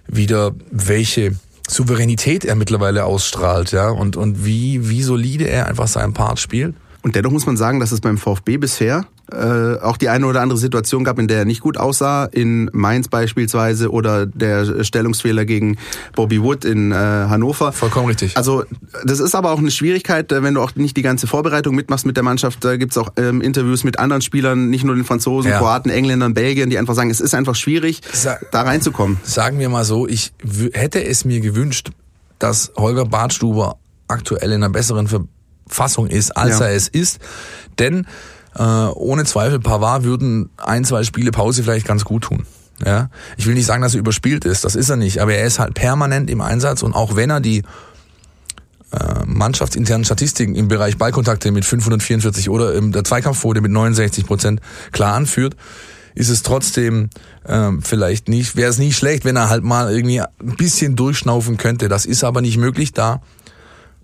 [0.07, 1.35] wieder welche
[1.68, 6.75] Souveränität er mittlerweile ausstrahlt, ja, und, und wie, wie solide er einfach seinen Part spielt.
[7.03, 10.40] Und dennoch muss man sagen, dass es beim VfB bisher äh, auch die eine oder
[10.40, 15.45] andere Situation gab, in der er nicht gut aussah, in Mainz beispielsweise oder der Stellungsfehler
[15.45, 15.77] gegen
[16.14, 17.73] Bobby Wood in äh, Hannover.
[17.73, 18.37] Vollkommen richtig.
[18.37, 18.64] Also
[19.05, 22.07] das ist aber auch eine Schwierigkeit, äh, wenn du auch nicht die ganze Vorbereitung mitmachst
[22.07, 22.64] mit der Mannschaft.
[22.64, 25.59] Da gibt's auch ähm, Interviews mit anderen Spielern, nicht nur den Franzosen, ja.
[25.59, 29.18] Kroaten, Engländern, Belgiern, die einfach sagen, es ist einfach schwierig, Sa da reinzukommen.
[29.23, 30.33] Sagen wir mal so, ich
[30.73, 31.90] hätte es mir gewünscht,
[32.38, 33.77] dass Holger Bartstuber
[34.09, 36.66] aktuell in einer besseren Verfassung ist, als ja.
[36.66, 37.18] er es ist.
[37.79, 38.07] Denn
[38.57, 42.47] äh, ohne Zweifel Pavard würden ein, zwei Spiele Pause vielleicht ganz gut tun.
[42.85, 45.47] Ja, ich will nicht sagen, dass er überspielt ist, das ist er nicht, aber er
[45.47, 47.62] ist halt permanent im Einsatz und auch wenn er die
[48.93, 54.61] äh, mannschaftsinternen Statistiken im Bereich Ballkontakte mit 544 oder in der Zweikampfquote mit 69 Prozent
[54.91, 55.57] klar anführt,
[56.15, 57.09] ist es trotzdem
[57.47, 61.57] ähm, vielleicht nicht, wäre es nicht schlecht, wenn er halt mal irgendwie ein bisschen durchschnaufen
[61.57, 61.88] könnte.
[61.88, 63.23] Das ist aber nicht möglich, da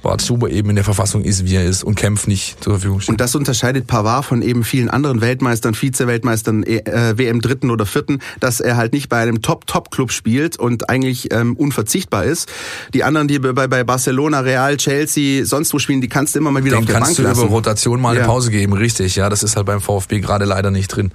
[0.03, 3.01] Bart Stuber eben in der Verfassung ist, wie er ist und Kempf nicht zur Verfügung
[3.01, 3.11] steht.
[3.11, 8.21] Und das unterscheidet Pavard von eben vielen anderen Weltmeistern, Vize-Weltmeistern, äh, WM dritten oder vierten,
[8.39, 12.49] dass er halt nicht bei einem Top-Top-Club spielt und eigentlich ähm, unverzichtbar ist.
[12.95, 16.53] Die anderen, die bei, bei Barcelona, Real, Chelsea, sonst wo spielen, die kannst du immer
[16.53, 17.25] mal wieder Den auf der Bank lassen.
[17.25, 18.21] kannst du über Rotation mal ja.
[18.21, 19.17] eine Pause geben, richtig.
[19.17, 21.11] Ja, das ist halt beim VfB gerade leider nicht drin.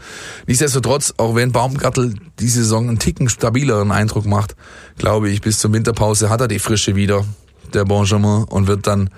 [0.46, 4.56] Nichtsdestotrotz, auch wenn Baumgartel die Saison einen Ticken stabileren Eindruck macht,
[4.98, 7.26] glaube ich, bis zur Winterpause hat er die Frische wieder
[7.74, 9.10] der Benjamin, und wird dann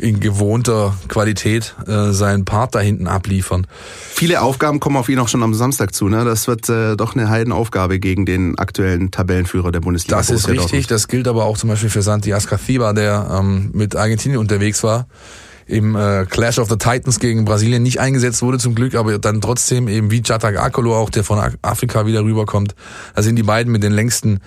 [0.00, 3.66] in gewohnter Qualität äh, seinen Part da hinten abliefern.
[4.12, 6.08] Viele Aufgaben kommen auf ihn auch schon am Samstag zu.
[6.08, 6.24] Ne?
[6.24, 10.16] Das wird äh, doch eine Heidenaufgabe gegen den aktuellen Tabellenführer der Bundesliga.
[10.16, 10.62] Das ist richtig.
[10.62, 10.90] Dortmund.
[10.90, 15.06] Das gilt aber auch zum Beispiel für Santi Ascathiba, der ähm, mit Argentinien unterwegs war
[15.66, 19.40] im äh, Clash of the Titans gegen Brasilien nicht eingesetzt wurde zum Glück, aber dann
[19.40, 22.74] trotzdem eben wie Chatak Akolo auch, der von Afrika wieder rüberkommt.
[23.14, 24.40] Da sind die beiden mit den längsten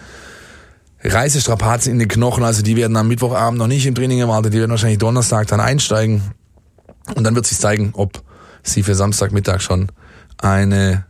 [1.03, 4.59] Reisestrapazen in den Knochen, also die werden am Mittwochabend noch nicht im Training erwartet, die
[4.59, 6.21] werden wahrscheinlich Donnerstag dann einsteigen
[7.15, 8.23] und dann wird sich zeigen, ob
[8.63, 9.91] sie für Samstagmittag schon
[10.37, 11.05] eine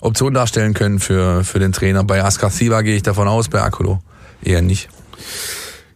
[0.00, 2.04] Option darstellen können für, für den Trainer.
[2.04, 4.00] Bei Askar Siva gehe ich davon aus, bei Akolo
[4.42, 4.88] eher nicht.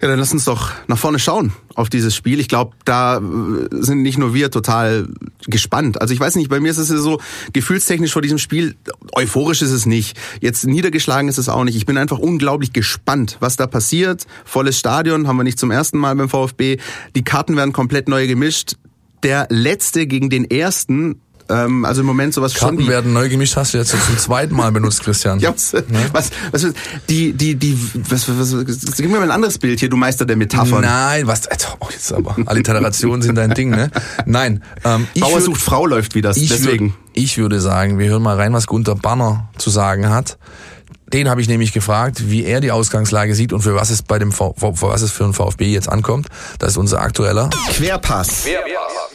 [0.00, 2.38] Ja, dann lass uns doch nach vorne schauen auf dieses Spiel.
[2.38, 3.20] Ich glaube, da äh,
[3.72, 5.08] sind nicht nur wir total
[5.46, 6.00] gespannt.
[6.00, 7.20] Also ich weiß nicht, bei mir ist es so
[7.52, 8.76] gefühlstechnisch vor diesem Spiel,
[9.12, 10.16] euphorisch ist es nicht.
[10.40, 11.76] Jetzt niedergeschlagen ist es auch nicht.
[11.76, 14.26] Ich bin einfach unglaublich gespannt, was da passiert.
[14.44, 16.76] Volles Stadion haben wir nicht zum ersten Mal beim VfB.
[17.16, 18.76] Die Karten werden komplett neu gemischt.
[19.24, 22.88] Der letzte gegen den ersten ähm, also im Moment sowas Karten schon.
[22.88, 25.38] Werden neu gemischt, hast du jetzt zum zweiten Mal benutzt, Christian.
[25.40, 26.72] ja, was, was, was,
[27.08, 30.26] die, die, die, was, was, was, gib mir mal ein anderes Bild hier, du Meister
[30.26, 30.82] der Metaphern.
[30.82, 31.48] Nein, was,
[31.80, 33.90] oh, jetzt aber, Alliterationen sind dein Ding, ne?
[34.26, 34.62] Nein.
[34.84, 36.90] Ähm, Bauer sucht Frau läuft wie das, ich deswegen.
[36.90, 40.38] Würd, ich würde sagen, wir hören mal rein, was Gunter Banner zu sagen hat.
[41.12, 44.18] Den habe ich nämlich gefragt, wie er die Ausgangslage sieht und für was es bei
[44.18, 46.28] dem v für was es für ein VfB jetzt ankommt.
[46.58, 48.44] Das ist unser aktueller Querpass.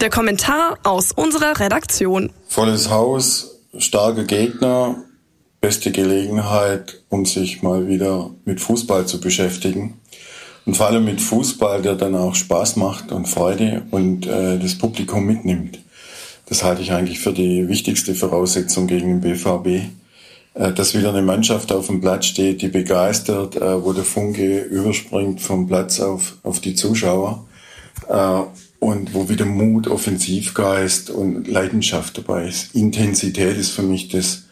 [0.01, 2.31] Der Kommentar aus unserer Redaktion.
[2.47, 4.95] Volles Haus, starke Gegner,
[5.61, 9.99] beste Gelegenheit, um sich mal wieder mit Fußball zu beschäftigen.
[10.65, 14.77] Und vor allem mit Fußball, der dann auch Spaß macht und Freude und äh, das
[14.77, 15.79] Publikum mitnimmt.
[16.47, 19.89] Das halte ich eigentlich für die wichtigste Voraussetzung gegen den BVB.
[20.55, 24.61] Äh, dass wieder eine Mannschaft auf dem Platz steht, die begeistert, äh, wo der Funke
[24.61, 27.45] überspringt vom Platz auf, auf die Zuschauer
[28.07, 28.41] äh,
[28.79, 32.75] und wo wieder Mut, Offensivgeist und Leidenschaft dabei ist.
[32.75, 34.43] Intensität ist für mich das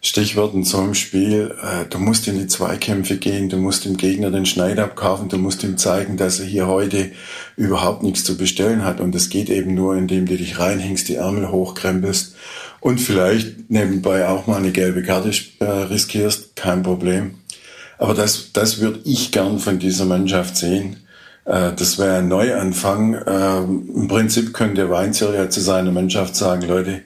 [0.00, 1.54] Stichwort in so einem Spiel.
[1.90, 5.62] Du musst in die Zweikämpfe gehen, du musst dem Gegner den Schneid abkaufen, du musst
[5.62, 7.12] ihm zeigen, dass er hier heute
[7.56, 9.00] überhaupt nichts zu bestellen hat.
[9.00, 12.34] Und das geht eben nur, indem du dich reinhängst, die Ärmel hochkrempelst
[12.82, 17.36] und vielleicht nebenbei auch mal eine gelbe Karte äh, riskierst, kein Problem.
[17.96, 20.96] Aber das, das würde ich gern von dieser Mannschaft sehen.
[21.44, 23.14] Äh, das wäre ein Neuanfang.
[23.14, 27.02] Äh, Im Prinzip könnte Weinzierl ja zu seiner Mannschaft sagen, Leute,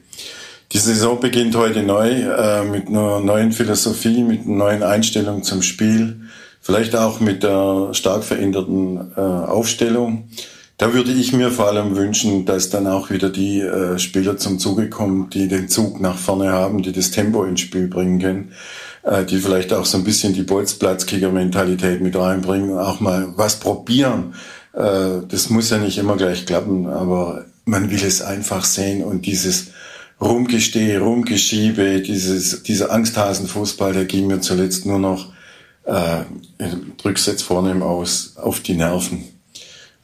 [0.71, 5.61] die Saison beginnt heute neu äh, mit einer neuen Philosophie, mit einer neuen Einstellung zum
[5.61, 6.21] Spiel,
[6.59, 10.27] vielleicht auch mit der stark veränderten Aufstellung.
[10.79, 14.59] Da würde ich mir vor allem wünschen, dass dann auch wieder die äh, Spieler zum
[14.59, 18.51] Zuge kommen, die den Zug nach vorne haben, die das Tempo ins Spiel bringen können,
[19.01, 24.35] äh, die vielleicht auch so ein bisschen die Bolzplatzkicker-Mentalität mit reinbringen auch mal was probieren.
[24.73, 29.25] Äh, das muss ja nicht immer gleich klappen, aber man will es einfach sehen und
[29.25, 29.69] dieses
[30.21, 35.33] Rumgestehe, Rumgeschiebe, dieses, dieser Angsthasenfußball, der ging mir zuletzt nur noch,
[35.85, 36.19] äh,
[36.97, 39.36] drück's jetzt vornehm aus, auf die Nerven.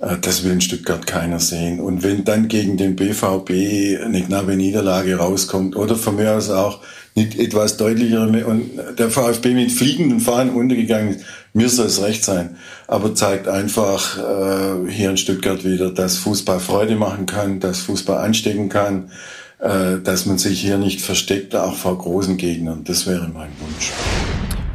[0.04, 1.80] Äh, das will in Stuttgart keiner sehen.
[1.80, 6.80] Und wenn dann gegen den BVB eine knappe Niederlage rauskommt oder von mir aus auch
[7.16, 12.26] nicht etwas deutlichere und der VfB mit fliegenden Fahnen untergegangen ist, mir soll es recht
[12.26, 12.58] sein.
[12.88, 18.18] Aber zeigt einfach äh, hier in Stuttgart wieder, dass Fußball Freude machen kann, dass Fußball
[18.18, 19.12] anstecken kann,
[19.60, 22.84] äh, dass man sich hier nicht versteckt, auch vor großen Gegnern.
[22.84, 23.92] Das wäre mein Wunsch.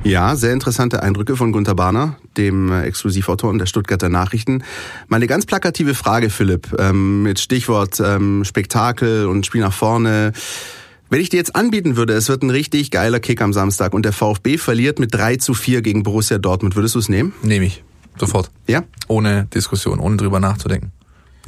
[0.04, 4.62] Ja, sehr interessante Eindrücke von Gunter Bahner, dem äh, Exklusivautor der Stuttgarter Nachrichten.
[5.08, 10.32] Meine ganz plakative Frage, Philipp, ähm, mit Stichwort ähm, Spektakel und Spiel nach vorne.
[11.10, 14.04] Wenn ich dir jetzt anbieten würde, es wird ein richtig geiler Kick am Samstag und
[14.04, 17.32] der VfB verliert mit 3 zu 4 gegen Borussia Dortmund, würdest du es nehmen?
[17.42, 17.82] Nehme ich.
[18.18, 18.50] Sofort.
[18.66, 18.84] Ja?
[19.08, 20.92] Ohne Diskussion, ohne drüber nachzudenken.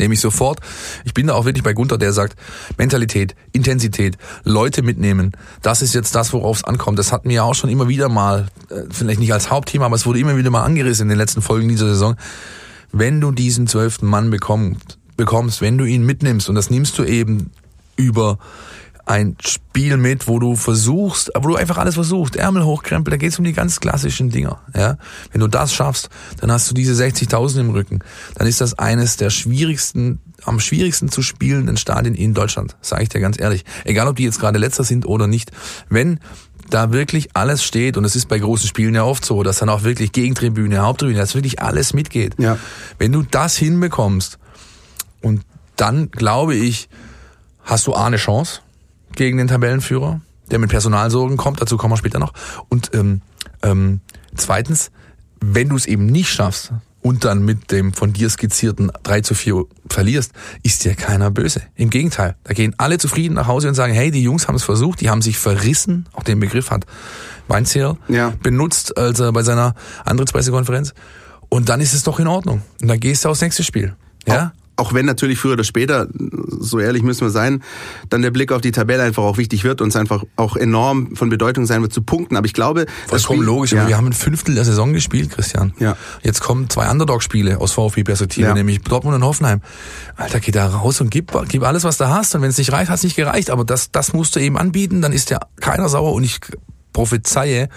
[0.00, 0.60] Nehme ich sofort.
[1.04, 2.34] Ich bin da auch wirklich bei Gunther, der sagt,
[2.78, 6.98] Mentalität, Intensität, Leute mitnehmen, das ist jetzt das, worauf es ankommt.
[6.98, 9.96] Das hatten wir ja auch schon immer wieder mal, äh, vielleicht nicht als Hauptthema, aber
[9.96, 12.16] es wurde immer wieder mal angerissen in den letzten Folgen dieser Saison.
[12.92, 17.04] Wenn du diesen zwölften Mann bekommst, bekommst, wenn du ihn mitnimmst, und das nimmst du
[17.04, 17.50] eben
[17.96, 18.38] über
[19.10, 23.40] ein Spiel mit, wo du versuchst, wo du einfach alles versuchst, Ärmel hochkrempel, da geht's
[23.40, 24.60] um die ganz klassischen Dinger.
[24.72, 24.98] Ja?
[25.32, 27.98] Wenn du das schaffst, dann hast du diese 60.000 im Rücken.
[28.36, 33.08] Dann ist das eines der schwierigsten, am schwierigsten zu spielenden Stadien in Deutschland, sage ich
[33.08, 33.64] dir ganz ehrlich.
[33.84, 35.50] Egal, ob die jetzt gerade letzter sind oder nicht.
[35.88, 36.20] Wenn
[36.68, 39.70] da wirklich alles steht, und es ist bei großen Spielen ja oft so, dass dann
[39.70, 42.36] auch wirklich Gegentribüne, Haupttribüne, dass wirklich alles mitgeht.
[42.38, 42.58] Ja.
[42.98, 44.38] Wenn du das hinbekommst,
[45.20, 45.42] und
[45.74, 46.88] dann glaube ich,
[47.64, 48.60] hast du A eine Chance,
[49.16, 50.20] gegen den Tabellenführer,
[50.50, 52.32] der mit Personalsorgen kommt, dazu kommen wir später noch.
[52.68, 53.22] Und ähm,
[53.62, 54.00] ähm,
[54.36, 54.90] zweitens,
[55.40, 59.34] wenn du es eben nicht schaffst und dann mit dem von dir skizzierten 3 zu
[59.34, 61.62] 4 verlierst, ist dir keiner böse.
[61.76, 64.64] Im Gegenteil, da gehen alle zufrieden nach Hause und sagen, hey, die Jungs haben es
[64.64, 66.84] versucht, die haben sich verrissen, auch den Begriff hat
[67.48, 68.32] Weinzierl ja.
[68.42, 70.94] benutzt, als er bei seiner Antrittspressekonferenz.
[71.48, 72.62] Und dann ist es doch in Ordnung.
[72.80, 73.96] Und dann gehst du aufs nächste Spiel.
[74.26, 74.52] Ja?
[74.80, 76.08] Auch wenn natürlich früher oder später,
[76.48, 77.62] so ehrlich müssen wir sein,
[78.08, 81.14] dann der Blick auf die Tabelle einfach auch wichtig wird und es einfach auch enorm
[81.16, 82.36] von Bedeutung sein wird zu punkten.
[82.36, 83.72] Aber ich glaube, vollkommen logisch.
[83.72, 83.86] Ja.
[83.86, 85.74] wir haben ein Fünftel der Saison gespielt, Christian.
[85.78, 85.96] Ja.
[86.22, 88.54] Jetzt kommen zwei Underdog-Spiele aus VfB-Perspektive, ja.
[88.54, 89.60] nämlich Dortmund und Hoffenheim.
[90.16, 92.34] Alter, geh da raus und gib, gib alles, was du hast.
[92.34, 93.50] Und wenn es nicht reicht, hat es nicht gereicht.
[93.50, 95.02] Aber das, das musst du eben anbieten.
[95.02, 96.12] Dann ist ja keiner sauer.
[96.12, 96.40] Und ich
[96.92, 97.68] prophezeie,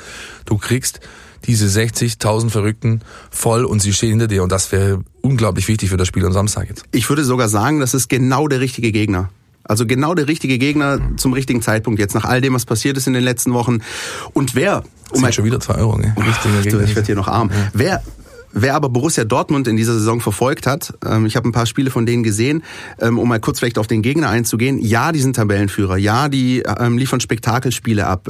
[0.46, 1.00] du kriegst
[1.46, 3.02] diese 60.000 Verrückten
[3.32, 6.34] voll und sie stehen hinter dir und das wäre unglaublich wichtig für das Spiel am
[6.34, 6.86] Samstag jetzt.
[6.92, 9.30] Ich würde sogar sagen, das ist genau der richtige Gegner.
[9.66, 13.08] Also genau der richtige Gegner zum richtigen Zeitpunkt jetzt, nach all dem, was passiert ist
[13.08, 13.80] in den letzten Wochen.
[14.34, 14.84] Und wer...
[15.12, 16.14] Um sind schon wieder zwei Euro, ne?
[16.18, 16.82] Richtiger Gegner.
[16.82, 17.50] Ich werde hier noch arm.
[17.50, 17.72] Ja.
[17.74, 18.04] Wer
[18.56, 21.90] Wer aber Borussia Dortmund in dieser Saison verfolgt hat, ähm, ich habe ein paar Spiele
[21.90, 22.64] von denen gesehen,
[23.00, 24.80] ähm, um mal kurz vielleicht auf den Gegner einzugehen.
[24.80, 28.30] Ja, die sind Tabellenführer, ja, die ähm, liefern Spektakelspiele ab,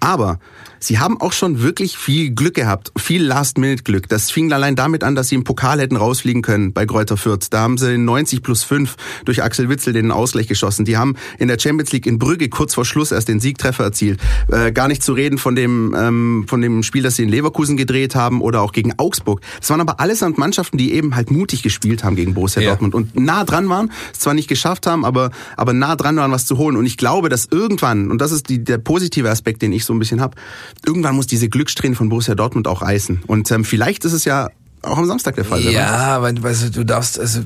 [0.00, 0.38] aber
[0.80, 4.08] sie haben auch schon wirklich viel Glück gehabt, viel Last-Minute-Glück.
[4.08, 7.48] Das fing allein damit an, dass sie im Pokal hätten rausfliegen können bei Greuther Fürth.
[7.50, 10.84] Da haben sie 90 plus 5 durch Axel Witzel den Ausgleich geschossen.
[10.84, 14.20] Die haben in der Champions League in Brügge kurz vor Schluss erst den Siegtreffer erzielt.
[14.50, 18.14] Äh, gar nicht zu reden von dem, von dem Spiel, das sie in Leverkusen gedreht
[18.14, 19.40] haben oder auch gegen Augsburg.
[19.60, 22.70] Das waren aber allesamt Mannschaften, die eben halt mutig gespielt haben gegen Borussia ja.
[22.70, 26.30] Dortmund und nah dran waren, es zwar nicht geschafft haben, aber, aber nah dran waren,
[26.32, 26.76] was zu holen.
[26.76, 29.92] Und ich glaube, dass irgendwann, und das ist die, der positive Aspekt, den ich so
[29.92, 30.36] ein bisschen habe,
[30.84, 33.22] irgendwann muss diese Glückssträhne von Borussia Dortmund auch reißen.
[33.26, 34.50] Und ähm, vielleicht ist es ja
[34.82, 35.60] auch am Samstag der Fall.
[35.60, 37.40] Ja, weil, weißt du, du darfst, also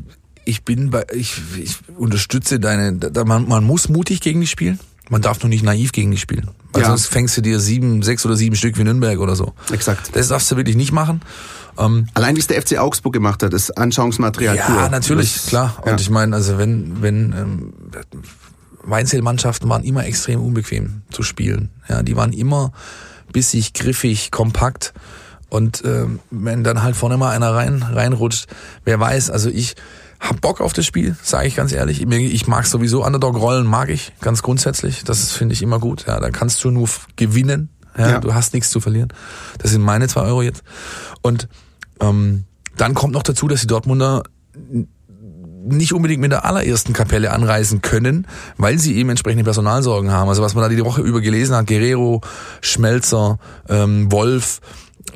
[0.45, 4.81] ich bin bei, ich, ich unterstütze deine, da, man, man muss mutig gegen die spielen.
[5.11, 6.51] Man darf nur nicht naiv gegen die spielen.
[6.73, 6.89] Weil ja.
[6.89, 9.55] sonst fängst du dir sieben, sechs oder sieben Stück wie Nürnberg oder so.
[9.73, 10.11] Exakt.
[10.15, 11.23] Das darfst du wirklich nicht machen.
[11.79, 14.57] Ähm, Allein wie es der FC Augsburg gemacht hat, ist Anschauungsmaterial.
[14.57, 14.89] Ja, pur.
[14.89, 15.77] natürlich, das, klar.
[15.83, 15.97] Und ja.
[15.97, 17.73] ich meine, also wenn, wenn ähm,
[18.83, 21.71] Weinzel-Mannschaften waren immer extrem unbequem zu spielen.
[21.89, 22.73] Ja, die waren immer
[23.33, 24.95] bissig, griffig, kompakt.
[25.51, 28.49] Und ähm, wenn dann halt vorne mal einer rein reinrutscht,
[28.85, 29.77] wer weiß, also ich
[30.21, 32.03] hab Bock auf das Spiel, sage ich ganz ehrlich.
[32.03, 35.05] Ich mag sowieso Underdog-Rollen, mag ich ganz grundsätzlich.
[35.05, 36.07] Das finde ich immer gut.
[36.07, 37.71] Ja, da kannst du nur gewinnen.
[37.97, 38.21] Ja, ja.
[38.21, 39.13] Du hast nichts zu verlieren.
[39.59, 40.63] Das sind meine zwei Euro jetzt.
[41.23, 41.49] Und
[42.01, 42.45] ähm,
[42.77, 44.23] dann kommt noch dazu, dass die Dortmunder
[45.71, 50.29] nicht unbedingt mit der allerersten Kapelle anreisen können, weil sie eben entsprechende Personalsorgen haben.
[50.29, 52.21] Also was man da die Woche über gelesen hat, Guerrero,
[52.61, 54.61] Schmelzer, ähm, Wolf,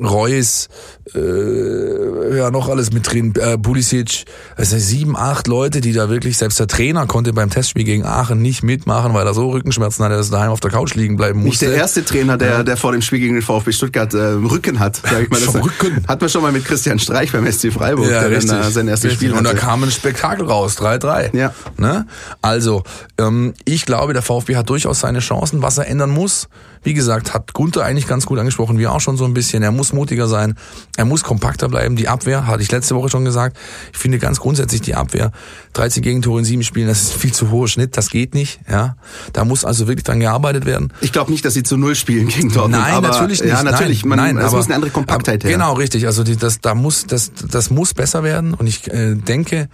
[0.00, 0.68] Reus,
[1.14, 4.24] äh, ja noch alles mit drin, äh, Pulisic,
[4.56, 8.40] also sieben, acht Leute, die da wirklich, selbst der Trainer konnte beim Testspiel gegen Aachen
[8.40, 11.40] nicht mitmachen, weil er so Rückenschmerzen hatte, dass er daheim auf der Couch liegen bleiben
[11.40, 11.64] musste.
[11.66, 14.78] Nicht der erste Trainer, der, der vor dem Spiel gegen den VfB Stuttgart äh, Rücken
[14.78, 15.40] hat, sag ich mal.
[15.42, 16.04] Das Rücken.
[16.06, 18.70] Hat man schon mal mit Christian Streich beim SC Freiburg, ja, der richtig, dann, äh,
[18.70, 19.28] sein erstes richtig.
[19.28, 19.48] Spiel hatte.
[19.48, 21.36] Und da kam ein Spektakel raus, 3-3.
[21.36, 21.52] Ja.
[21.76, 22.06] Ne?
[22.42, 22.84] Also,
[23.18, 26.48] ähm, ich glaube, der VfB hat durchaus seine Chancen, was er ändern muss.
[26.82, 29.62] Wie gesagt, hat Gunther eigentlich ganz gut angesprochen, wir auch schon so ein bisschen.
[29.62, 30.56] Er muss mutiger sein,
[30.96, 31.96] er muss kompakter bleiben.
[31.96, 33.56] Die Abwehr, hatte ich letzte Woche schon gesagt,
[33.92, 35.32] ich finde ganz grundsätzlich die Abwehr,
[35.74, 38.60] 13 Gegentore in sieben Spielen, das ist ein viel zu hoher Schnitt, das geht nicht.
[38.70, 38.96] Ja,
[39.32, 40.92] Da muss also wirklich dran gearbeitet werden.
[41.00, 42.82] Ich glaube nicht, dass sie zu Null spielen gegen Dortmund.
[42.82, 43.50] Nein, aber, natürlich nicht.
[43.50, 44.04] Ja, natürlich.
[44.04, 45.52] Nein, man, nein, es muss eine andere Kompaktheit her.
[45.52, 46.06] Genau, richtig.
[46.06, 48.54] Also die, das, da muss, das, das muss besser werden.
[48.54, 49.68] Und ich äh, denke,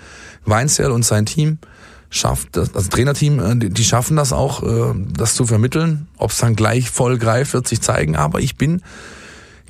[0.45, 1.59] Weinzell und sein Team
[2.11, 6.09] schafft das, also Trainerteam, äh, die schaffen das auch, äh, das zu vermitteln.
[6.17, 8.17] Ob es dann gleich voll greift, wird sich zeigen.
[8.17, 8.83] Aber ich bin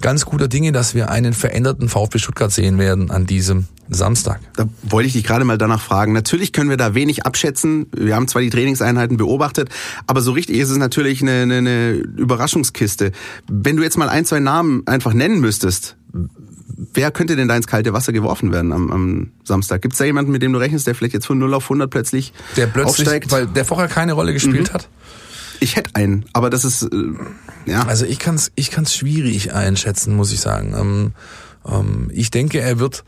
[0.00, 4.40] ganz guter Dinge, dass wir einen veränderten VfB Stuttgart sehen werden an diesem Samstag.
[4.54, 6.12] Da wollte ich dich gerade mal danach fragen.
[6.12, 7.86] Natürlich können wir da wenig abschätzen.
[7.96, 9.70] Wir haben zwar die Trainingseinheiten beobachtet,
[10.06, 13.12] aber so richtig ist es natürlich eine, eine, eine Überraschungskiste.
[13.48, 15.96] Wenn du jetzt mal ein, zwei Namen einfach nennen müsstest,
[16.94, 19.82] wer könnte denn da ins kalte Wasser geworfen werden am, am Samstag?
[19.82, 21.90] Gibt es da jemanden, mit dem du rechnest, der vielleicht jetzt von 0 auf 100
[21.90, 23.32] plötzlich, der plötzlich aufsteigt?
[23.32, 24.74] Weil der vorher keine Rolle gespielt mhm.
[24.74, 24.88] hat?
[25.60, 26.88] Ich hätte einen, aber das ist, äh,
[27.66, 27.82] ja.
[27.82, 30.74] Also ich kann es ich kann's schwierig einschätzen, muss ich sagen.
[30.78, 31.12] Ähm,
[31.66, 33.04] ähm, ich denke, er wird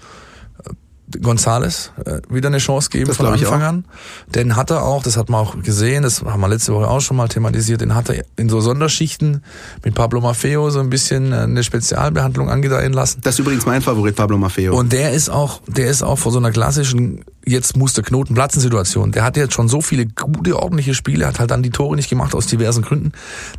[1.23, 3.85] Gonzales äh, wieder eine Chance geben das von Anfang an.
[4.27, 7.01] Den hat er auch, das hat man auch gesehen, das haben wir letzte Woche auch
[7.01, 9.43] schon mal thematisiert, den hat er in so Sonderschichten
[9.85, 13.21] mit Pablo Maffeo so ein bisschen äh, eine Spezialbehandlung angedeihen lassen.
[13.23, 14.77] Das ist übrigens mein Favorit, Pablo Maffeo.
[14.77, 18.35] Und der ist auch, der ist auch vor so einer klassischen jetzt muss der Knoten
[18.35, 19.13] platzen Situation.
[19.13, 22.11] Der hat jetzt schon so viele gute, ordentliche Spiele, hat halt dann die Tore nicht
[22.11, 23.13] gemacht aus diversen Gründen.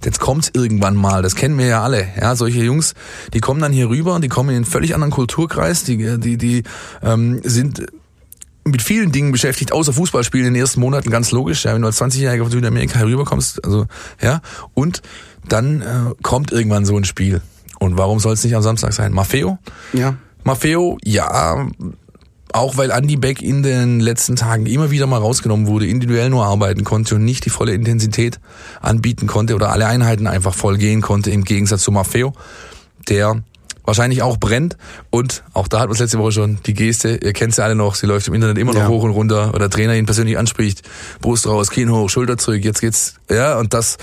[0.03, 2.07] Jetzt kommt's irgendwann mal, das kennen wir ja alle.
[2.19, 2.93] Ja, solche Jungs,
[3.33, 6.63] die kommen dann hier rüber, die kommen in einen völlig anderen Kulturkreis, die, die, die
[7.01, 7.85] ähm, sind
[8.63, 11.87] mit vielen Dingen beschäftigt, außer Fußballspielen in den ersten Monaten, ganz logisch, ja, wenn du
[11.87, 13.87] als 20-Jähriger von Südamerika herüberkommst, also,
[14.21, 14.41] ja,
[14.75, 15.01] und
[15.47, 17.41] dann äh, kommt irgendwann so ein Spiel.
[17.79, 19.11] Und warum soll es nicht am Samstag sein?
[19.11, 19.57] Maffeo?
[19.93, 20.15] Ja.
[20.43, 21.67] Maffeo, ja,
[22.53, 26.45] auch weil Andy Beck in den letzten Tagen immer wieder mal rausgenommen wurde, individuell nur
[26.45, 28.39] arbeiten konnte und nicht die volle Intensität
[28.81, 32.33] anbieten konnte oder alle Einheiten einfach voll gehen konnte, im Gegensatz zu Maffeo,
[33.09, 33.43] der
[33.91, 34.77] wahrscheinlich auch brennt.
[35.09, 37.75] Und auch da hat man es letzte Woche schon die Geste, ihr kennt sie alle
[37.75, 38.87] noch, sie läuft im Internet immer noch Ja.
[38.87, 39.53] hoch und runter.
[39.53, 40.81] Oder Trainer ihn persönlich anspricht,
[41.21, 43.97] Brust raus, Kinn hoch, Schulter zurück, jetzt geht's, ja, und das,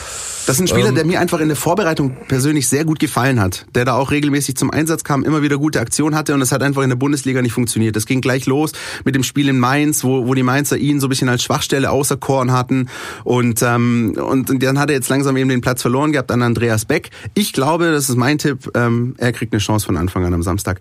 [0.47, 3.41] Das ist ein Spieler, Ähm, der mir einfach in der Vorbereitung persönlich sehr gut gefallen
[3.41, 3.67] hat.
[3.75, 6.63] Der da auch regelmäßig zum Einsatz kam, immer wieder gute Aktion hatte und das hat
[6.63, 7.97] einfach in der Bundesliga nicht funktioniert.
[7.97, 8.73] Das ging gleich los
[9.05, 11.91] mit dem Spiel in Mainz, wo, wo die Mainzer ihn so ein bisschen als Schwachstelle
[11.91, 12.89] auserkoren hatten.
[13.25, 16.43] Und, ähm, und, und dann hat er jetzt langsam eben den Platz verloren gehabt an
[16.43, 17.11] Andreas Beck.
[17.35, 20.43] Ich glaube, das ist mein Tipp, ähm, er kriegt eine Chance von Anfang an am
[20.43, 20.81] Samstag.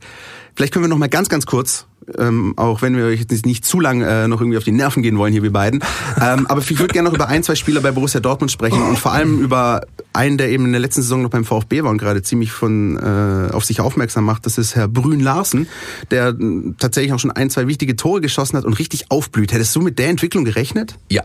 [0.56, 1.86] Vielleicht können wir noch mal ganz, ganz kurz,
[2.18, 5.04] ähm, auch wenn wir euch jetzt nicht zu lang äh, noch irgendwie auf die Nerven
[5.04, 5.84] gehen wollen hier, wir beiden.
[6.22, 8.98] Ähm, aber ich würde gerne noch über ein, zwei Spieler bei Borussia Dortmund sprechen und
[8.98, 9.82] vor allem über
[10.14, 12.98] einen, der eben in der letzten Saison noch beim VfB war und gerade ziemlich von
[12.98, 14.46] äh, auf sich aufmerksam macht.
[14.46, 15.68] Das ist Herr Brün Larsen,
[16.12, 19.52] der äh, tatsächlich auch schon ein, zwei wichtige Tore geschossen hat und richtig aufblüht.
[19.52, 20.96] Hättest du mit der Entwicklung gerechnet?
[21.10, 21.24] ja,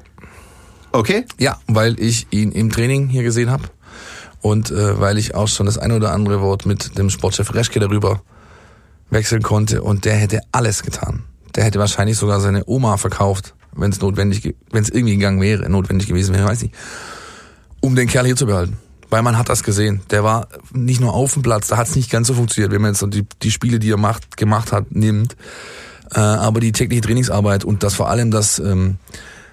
[0.92, 1.24] Okay.
[1.38, 3.64] Ja, weil ich ihn im Training hier gesehen habe
[4.42, 7.81] und äh, weil ich auch schon das eine oder andere Wort mit dem Sportchef Reschke
[7.81, 8.20] darüber
[9.09, 11.24] wechseln konnte und der hätte alles getan.
[11.55, 15.68] Der hätte wahrscheinlich sogar seine Oma verkauft, wenn es notwendig, wenn es irgendwie gegangen wäre,
[15.70, 16.74] notwendig gewesen wäre, weiß nicht,
[17.81, 18.78] um den Kerl hier zu behalten.
[19.11, 20.00] Weil man hat das gesehen.
[20.11, 22.81] Der war nicht nur auf dem Platz, da hat es nicht ganz so funktioniert, wenn
[22.81, 25.37] man jetzt die, die Spiele, die er macht, gemacht hat, nimmt.
[26.14, 28.96] Äh, aber die tägliche Trainingsarbeit und das vor allem das ähm,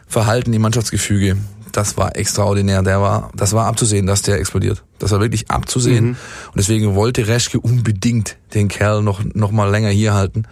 [0.08, 1.38] Verhalten im Mannschaftsgefüge,
[1.72, 2.82] das war extraordinär.
[2.82, 4.84] Der war, das war abzusehen, dass der explodiert.
[5.00, 6.10] Das war wirklich abzusehen.
[6.10, 10.44] Und deswegen wollte Reschke unbedingt den Kerl noch, noch mal länger hier halten.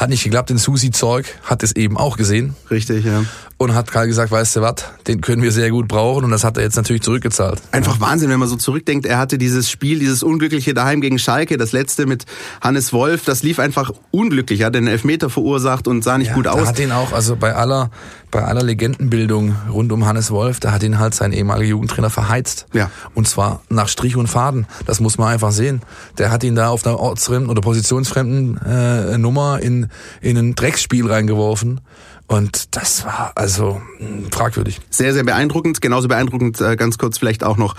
[0.00, 3.22] Hat nicht geklappt, den Susi Zeug hat es eben auch gesehen Richtig, ja.
[3.58, 6.42] und hat Karl gesagt, weißt du was, den können wir sehr gut brauchen und das
[6.42, 7.60] hat er jetzt natürlich zurückgezahlt.
[7.70, 9.04] Einfach Wahnsinn, wenn man so zurückdenkt.
[9.04, 12.24] Er hatte dieses Spiel, dieses unglückliche daheim gegen Schalke, das letzte mit
[12.62, 14.60] Hannes Wolf, das lief einfach unglücklich.
[14.60, 16.66] Er hat den Elfmeter verursacht und sah nicht gut Da aus.
[16.68, 17.90] hat ihn auch, also bei aller,
[18.30, 22.64] bei aller Legendenbildung rund um Hannes Wolf, da hat ihn halt sein ehemaliger Jugendtrainer verheizt.
[22.72, 22.90] Ja.
[23.12, 24.66] Und zwar nach Strich und Faden.
[24.86, 25.82] Das muss man einfach sehen.
[26.16, 29.89] Der hat ihn da auf einer ortsfremden oder positionsfremden äh, Nummer in,
[30.20, 31.80] in ein Drecksspiel reingeworfen.
[32.30, 34.80] Und das war also mh, fragwürdig.
[34.88, 35.80] Sehr, sehr beeindruckend.
[35.80, 37.74] Genauso beeindruckend, äh, ganz kurz vielleicht auch noch,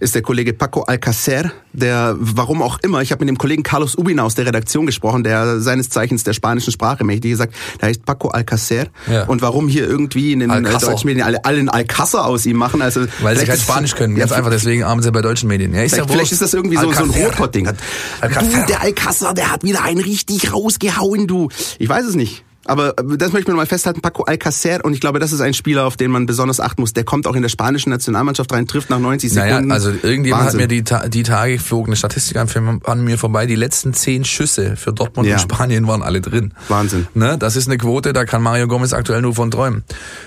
[0.00, 3.98] ist der Kollege Paco Alcacer, der, warum auch immer, ich habe mit dem Kollegen Carlos
[3.98, 8.06] Ubina aus der Redaktion gesprochen, der seines Zeichens der spanischen Sprache mächtig gesagt, der heißt
[8.06, 8.86] Paco Alcacer.
[9.06, 9.24] Ja.
[9.24, 10.92] Und warum hier irgendwie in den Alcázar.
[10.92, 14.14] deutschen Medien alle, alle einen Alcázar aus ihm machen, also Weil sie kein Spanisch können.
[14.16, 15.74] Ja, Ganz einfach, deswegen arbeiten sie bei deutschen Medien.
[15.74, 17.10] Ja, ist Vielleicht, ja vielleicht ist das irgendwie so, so ein.
[17.10, 17.66] Ruhrpott-Ding.
[17.66, 21.50] Du, der Alcázar, der hat wieder einen richtig rausgehauen, du.
[21.78, 22.44] Ich weiß es nicht.
[22.66, 24.84] Aber äh, das möchte ich mir nochmal festhalten, Paco Alcacer.
[24.84, 26.92] Und ich glaube, das ist ein Spieler, auf den man besonders achten muss.
[26.92, 29.68] Der kommt auch in der spanischen Nationalmannschaft rein, trifft nach 90 Sekunden.
[29.68, 30.60] Naja, also irgendjemand Wahnsinn.
[30.60, 33.46] hat mir die, Ta- die Tage flog eine Statistik an, an mir vorbei.
[33.46, 35.34] Die letzten zehn Schüsse für Dortmund Ja.
[35.36, 36.52] und Spanien waren alle drin.
[36.68, 37.06] Wahnsinn.
[37.14, 37.38] Ne?
[37.38, 39.82] Das ist eine Quote, da kann Mario Gomez aktuell nur von träumen.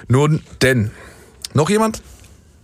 [0.07, 0.91] Nun denn,
[1.53, 2.01] noch jemand?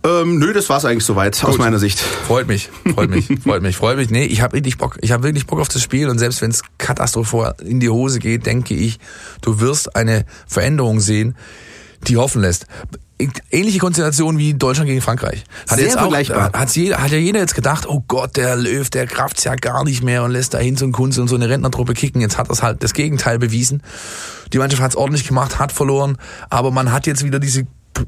[0.02, 2.00] Ähm, nö, das war's eigentlich soweit, aus meiner Sicht.
[2.00, 4.08] Freut mich, freut mich, freut mich, freut mich.
[4.10, 4.96] Nee, ich habe richtig Bock.
[5.02, 8.18] Ich habe wirklich Bock auf das Spiel und selbst wenn es katastrophal in die Hose
[8.18, 8.98] geht, denke ich,
[9.42, 11.36] du wirst eine Veränderung sehen,
[12.06, 12.66] die hoffen lässt.
[13.50, 15.44] Ähnliche Konstellation wie Deutschland gegen Frankreich.
[15.68, 16.52] Hat Sehr jetzt auch, vergleichbar.
[16.54, 19.84] hat's jeder, hat ja jeder jetzt gedacht, oh Gott, der Löw, der kraft's ja gar
[19.84, 22.22] nicht mehr und lässt da hin so ein Kunst und so eine Rentnertruppe kicken.
[22.22, 23.82] Jetzt hat das halt das Gegenteil bewiesen.
[24.54, 26.16] Die Mannschaft hat's ordentlich gemacht, hat verloren,
[26.48, 27.66] aber man hat jetzt wieder diese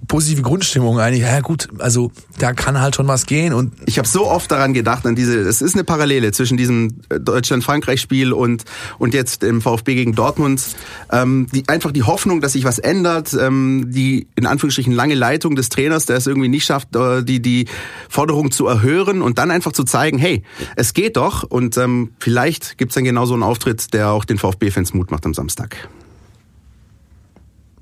[0.09, 1.23] positive Grundstimmung eigentlich.
[1.23, 4.75] Ja gut, also da kann halt schon was gehen und Ich habe so oft daran
[4.75, 8.65] gedacht, an diese, es ist eine Parallele zwischen diesem äh, Deutschland-Frankreich-Spiel und,
[8.99, 10.63] und jetzt im VfB gegen Dortmund.
[11.11, 15.57] Ähm, die, einfach die Hoffnung, dass sich was ändert, ähm, die in Anführungsstrichen lange Leitung
[15.57, 17.67] des Trainers, der es irgendwie nicht schafft, äh, die, die
[18.09, 20.43] Forderung zu erhören und dann einfach zu zeigen, hey,
[20.77, 24.39] es geht doch und ähm, vielleicht gibt's dann genau so einen Auftritt, der auch den
[24.39, 25.89] VfB-Fans Mut macht am Samstag.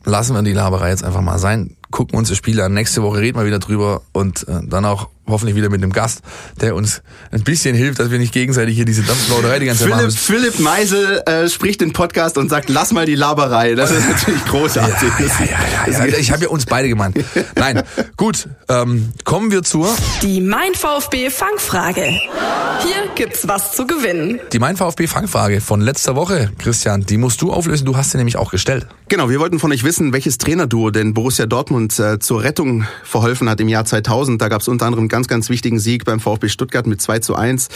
[0.04, 1.76] lassen wir die Laberei jetzt einfach mal sein.
[1.90, 2.72] Gucken uns das Spiel an.
[2.74, 6.22] Nächste Woche reden wir wieder drüber und äh, dann auch hoffentlich wieder mit einem Gast,
[6.60, 9.90] der uns ein bisschen hilft, dass wir nicht gegenseitig hier diese Dampfplauderei die ganze Zeit
[9.90, 10.58] machen Philipp, müssen.
[10.58, 13.74] Philipp Meisel äh, spricht den Podcast und sagt, lass mal die Laberei.
[13.74, 15.08] Das ist natürlich großartig.
[15.18, 15.46] Ja, ja,
[15.86, 16.18] ja, ja, ja.
[16.18, 17.16] Ich habe ja uns beide gemeint.
[17.56, 17.82] Nein,
[18.16, 18.48] gut.
[18.68, 22.02] Ähm, kommen wir zur Die Mein VfB Fangfrage.
[22.02, 24.40] Hier gibt's was zu gewinnen.
[24.52, 27.02] die Mein VfB Fangfrage von letzter Woche, Christian.
[27.06, 27.84] Die musst du auflösen.
[27.84, 28.86] Du hast sie nämlich auch gestellt.
[29.08, 33.48] Genau, wir wollten von euch wissen, welches Trainerduo denn Borussia Dortmund äh, zur Rettung verholfen
[33.48, 34.40] hat im Jahr 2000.
[34.40, 37.20] Da gab es unter anderem einen ganz, ganz wichtigen Sieg beim VfB Stuttgart mit 2
[37.20, 37.68] zu 1.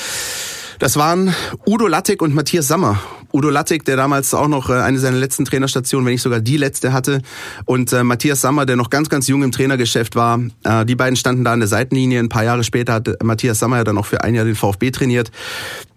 [0.78, 1.34] Das waren
[1.66, 3.00] Udo Lattek und Matthias Sammer.
[3.32, 6.56] Udo Lattek, der damals auch noch äh, eine seiner letzten Trainerstationen, wenn nicht sogar die
[6.56, 7.22] letzte hatte.
[7.64, 10.40] Und äh, Matthias Sammer, der noch ganz, ganz jung im Trainergeschäft war.
[10.62, 12.20] Äh, die beiden standen da an der Seitenlinie.
[12.20, 14.90] Ein paar Jahre später hat Matthias Sammer ja dann auch für ein Jahr den VfB
[14.90, 15.30] trainiert.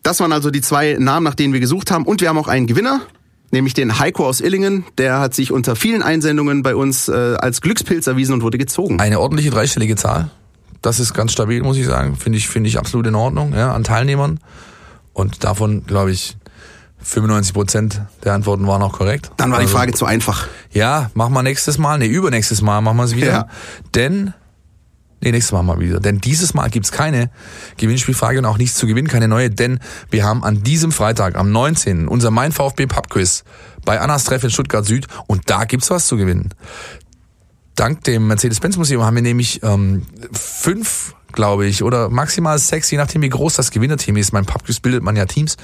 [0.04, 2.06] Das waren also die zwei Namen, nach denen wir gesucht haben.
[2.06, 3.02] Und wir haben auch einen Gewinner
[3.52, 4.86] nämlich den Heiko aus Illingen.
[4.98, 9.00] Der hat sich unter vielen Einsendungen bei uns äh, als Glückspilz erwiesen und wurde gezogen.
[9.00, 10.30] Eine ordentliche dreistellige Zahl.
[10.82, 12.16] Das ist ganz stabil, muss ich sagen.
[12.16, 14.40] Finde ich, finde ich absolut in Ordnung, ja, an Teilnehmern.
[15.14, 16.38] Und davon, glaube ich,
[17.00, 19.32] 95 Prozent der Antworten waren auch korrekt.
[19.38, 20.48] Dann war also, die Frage zu einfach.
[20.72, 21.98] Ja, machen wir nächstes Mal.
[22.00, 23.28] Nee, übernächstes Mal machen wir es wieder.
[23.28, 23.48] Ja.
[23.96, 24.34] Denn
[25.20, 26.00] Nee, nächstes Mal mal wieder.
[26.00, 27.32] Denn dieses Mal gibt's keine
[27.78, 29.80] Gewinnspielfrage und auch nichts zu gewinnen, keine neue, denn
[30.12, 32.08] wir haben an diesem Freitag, am 19.
[32.08, 33.44] unser Mein VfB Pubquiz
[33.84, 36.54] bei Annas Treff in Stuttgart Süd und da gibt's was zu gewinnen.
[37.76, 43.22] Dank dem Mercedes-Benz-Museum haben wir nämlich ähm, fünf, glaube ich, oder maximal sechs, je nachdem
[43.22, 44.34] wie groß das Gewinnerteam ist.
[44.34, 45.58] Mein Pubquiz bildet man ja Teams.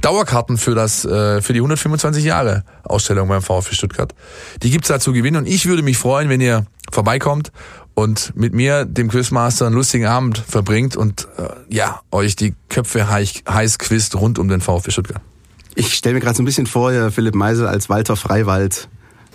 [0.00, 4.14] Dauerkarten für das äh, für die 125 Jahre Ausstellung beim VfB Stuttgart.
[4.62, 7.52] Die gibt's da zu gewinnen und ich würde mich freuen, wenn ihr vorbeikommt
[7.94, 13.08] und mit mir, dem Quizmaster, einen lustigen Abend verbringt und äh, ja, euch die Köpfe
[13.08, 15.22] heiß, quizt rund um den VfB Stuttgart.
[15.76, 18.88] Ich stelle mir gerade so ein bisschen vor, Philipp Meisel als Walter Freiwald.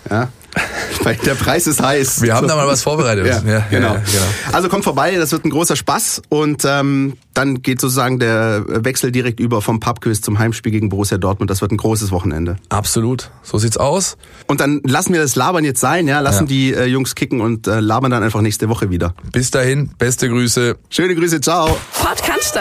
[0.08, 0.28] Ja,
[1.02, 2.22] weil der Preis ist heiß.
[2.22, 2.48] Wir haben so.
[2.48, 3.26] da mal was vorbereitet.
[3.26, 3.94] Ja, ja, genau.
[3.94, 4.24] Ja, genau.
[4.52, 9.12] Also kommt vorbei, das wird ein großer Spaß und ähm, dann geht sozusagen der Wechsel
[9.12, 11.50] direkt über vom Pubquiz zum Heimspiel gegen Borussia Dortmund.
[11.50, 12.56] Das wird ein großes Wochenende.
[12.68, 14.16] Absolut, so sieht's aus.
[14.46, 17.66] Und dann lassen wir das Labern jetzt sein, ja, lassen die äh, Jungs kicken und
[17.66, 19.14] äh, labern dann einfach nächste Woche wieder.
[19.32, 20.76] Bis dahin, beste Grüße.
[20.88, 21.78] Schöne Grüße, ciao.
[21.94, 22.58] Podcast,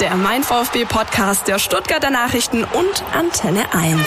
[0.00, 3.98] der Mein VfB Podcast der Stuttgarter Nachrichten und Antenne 1.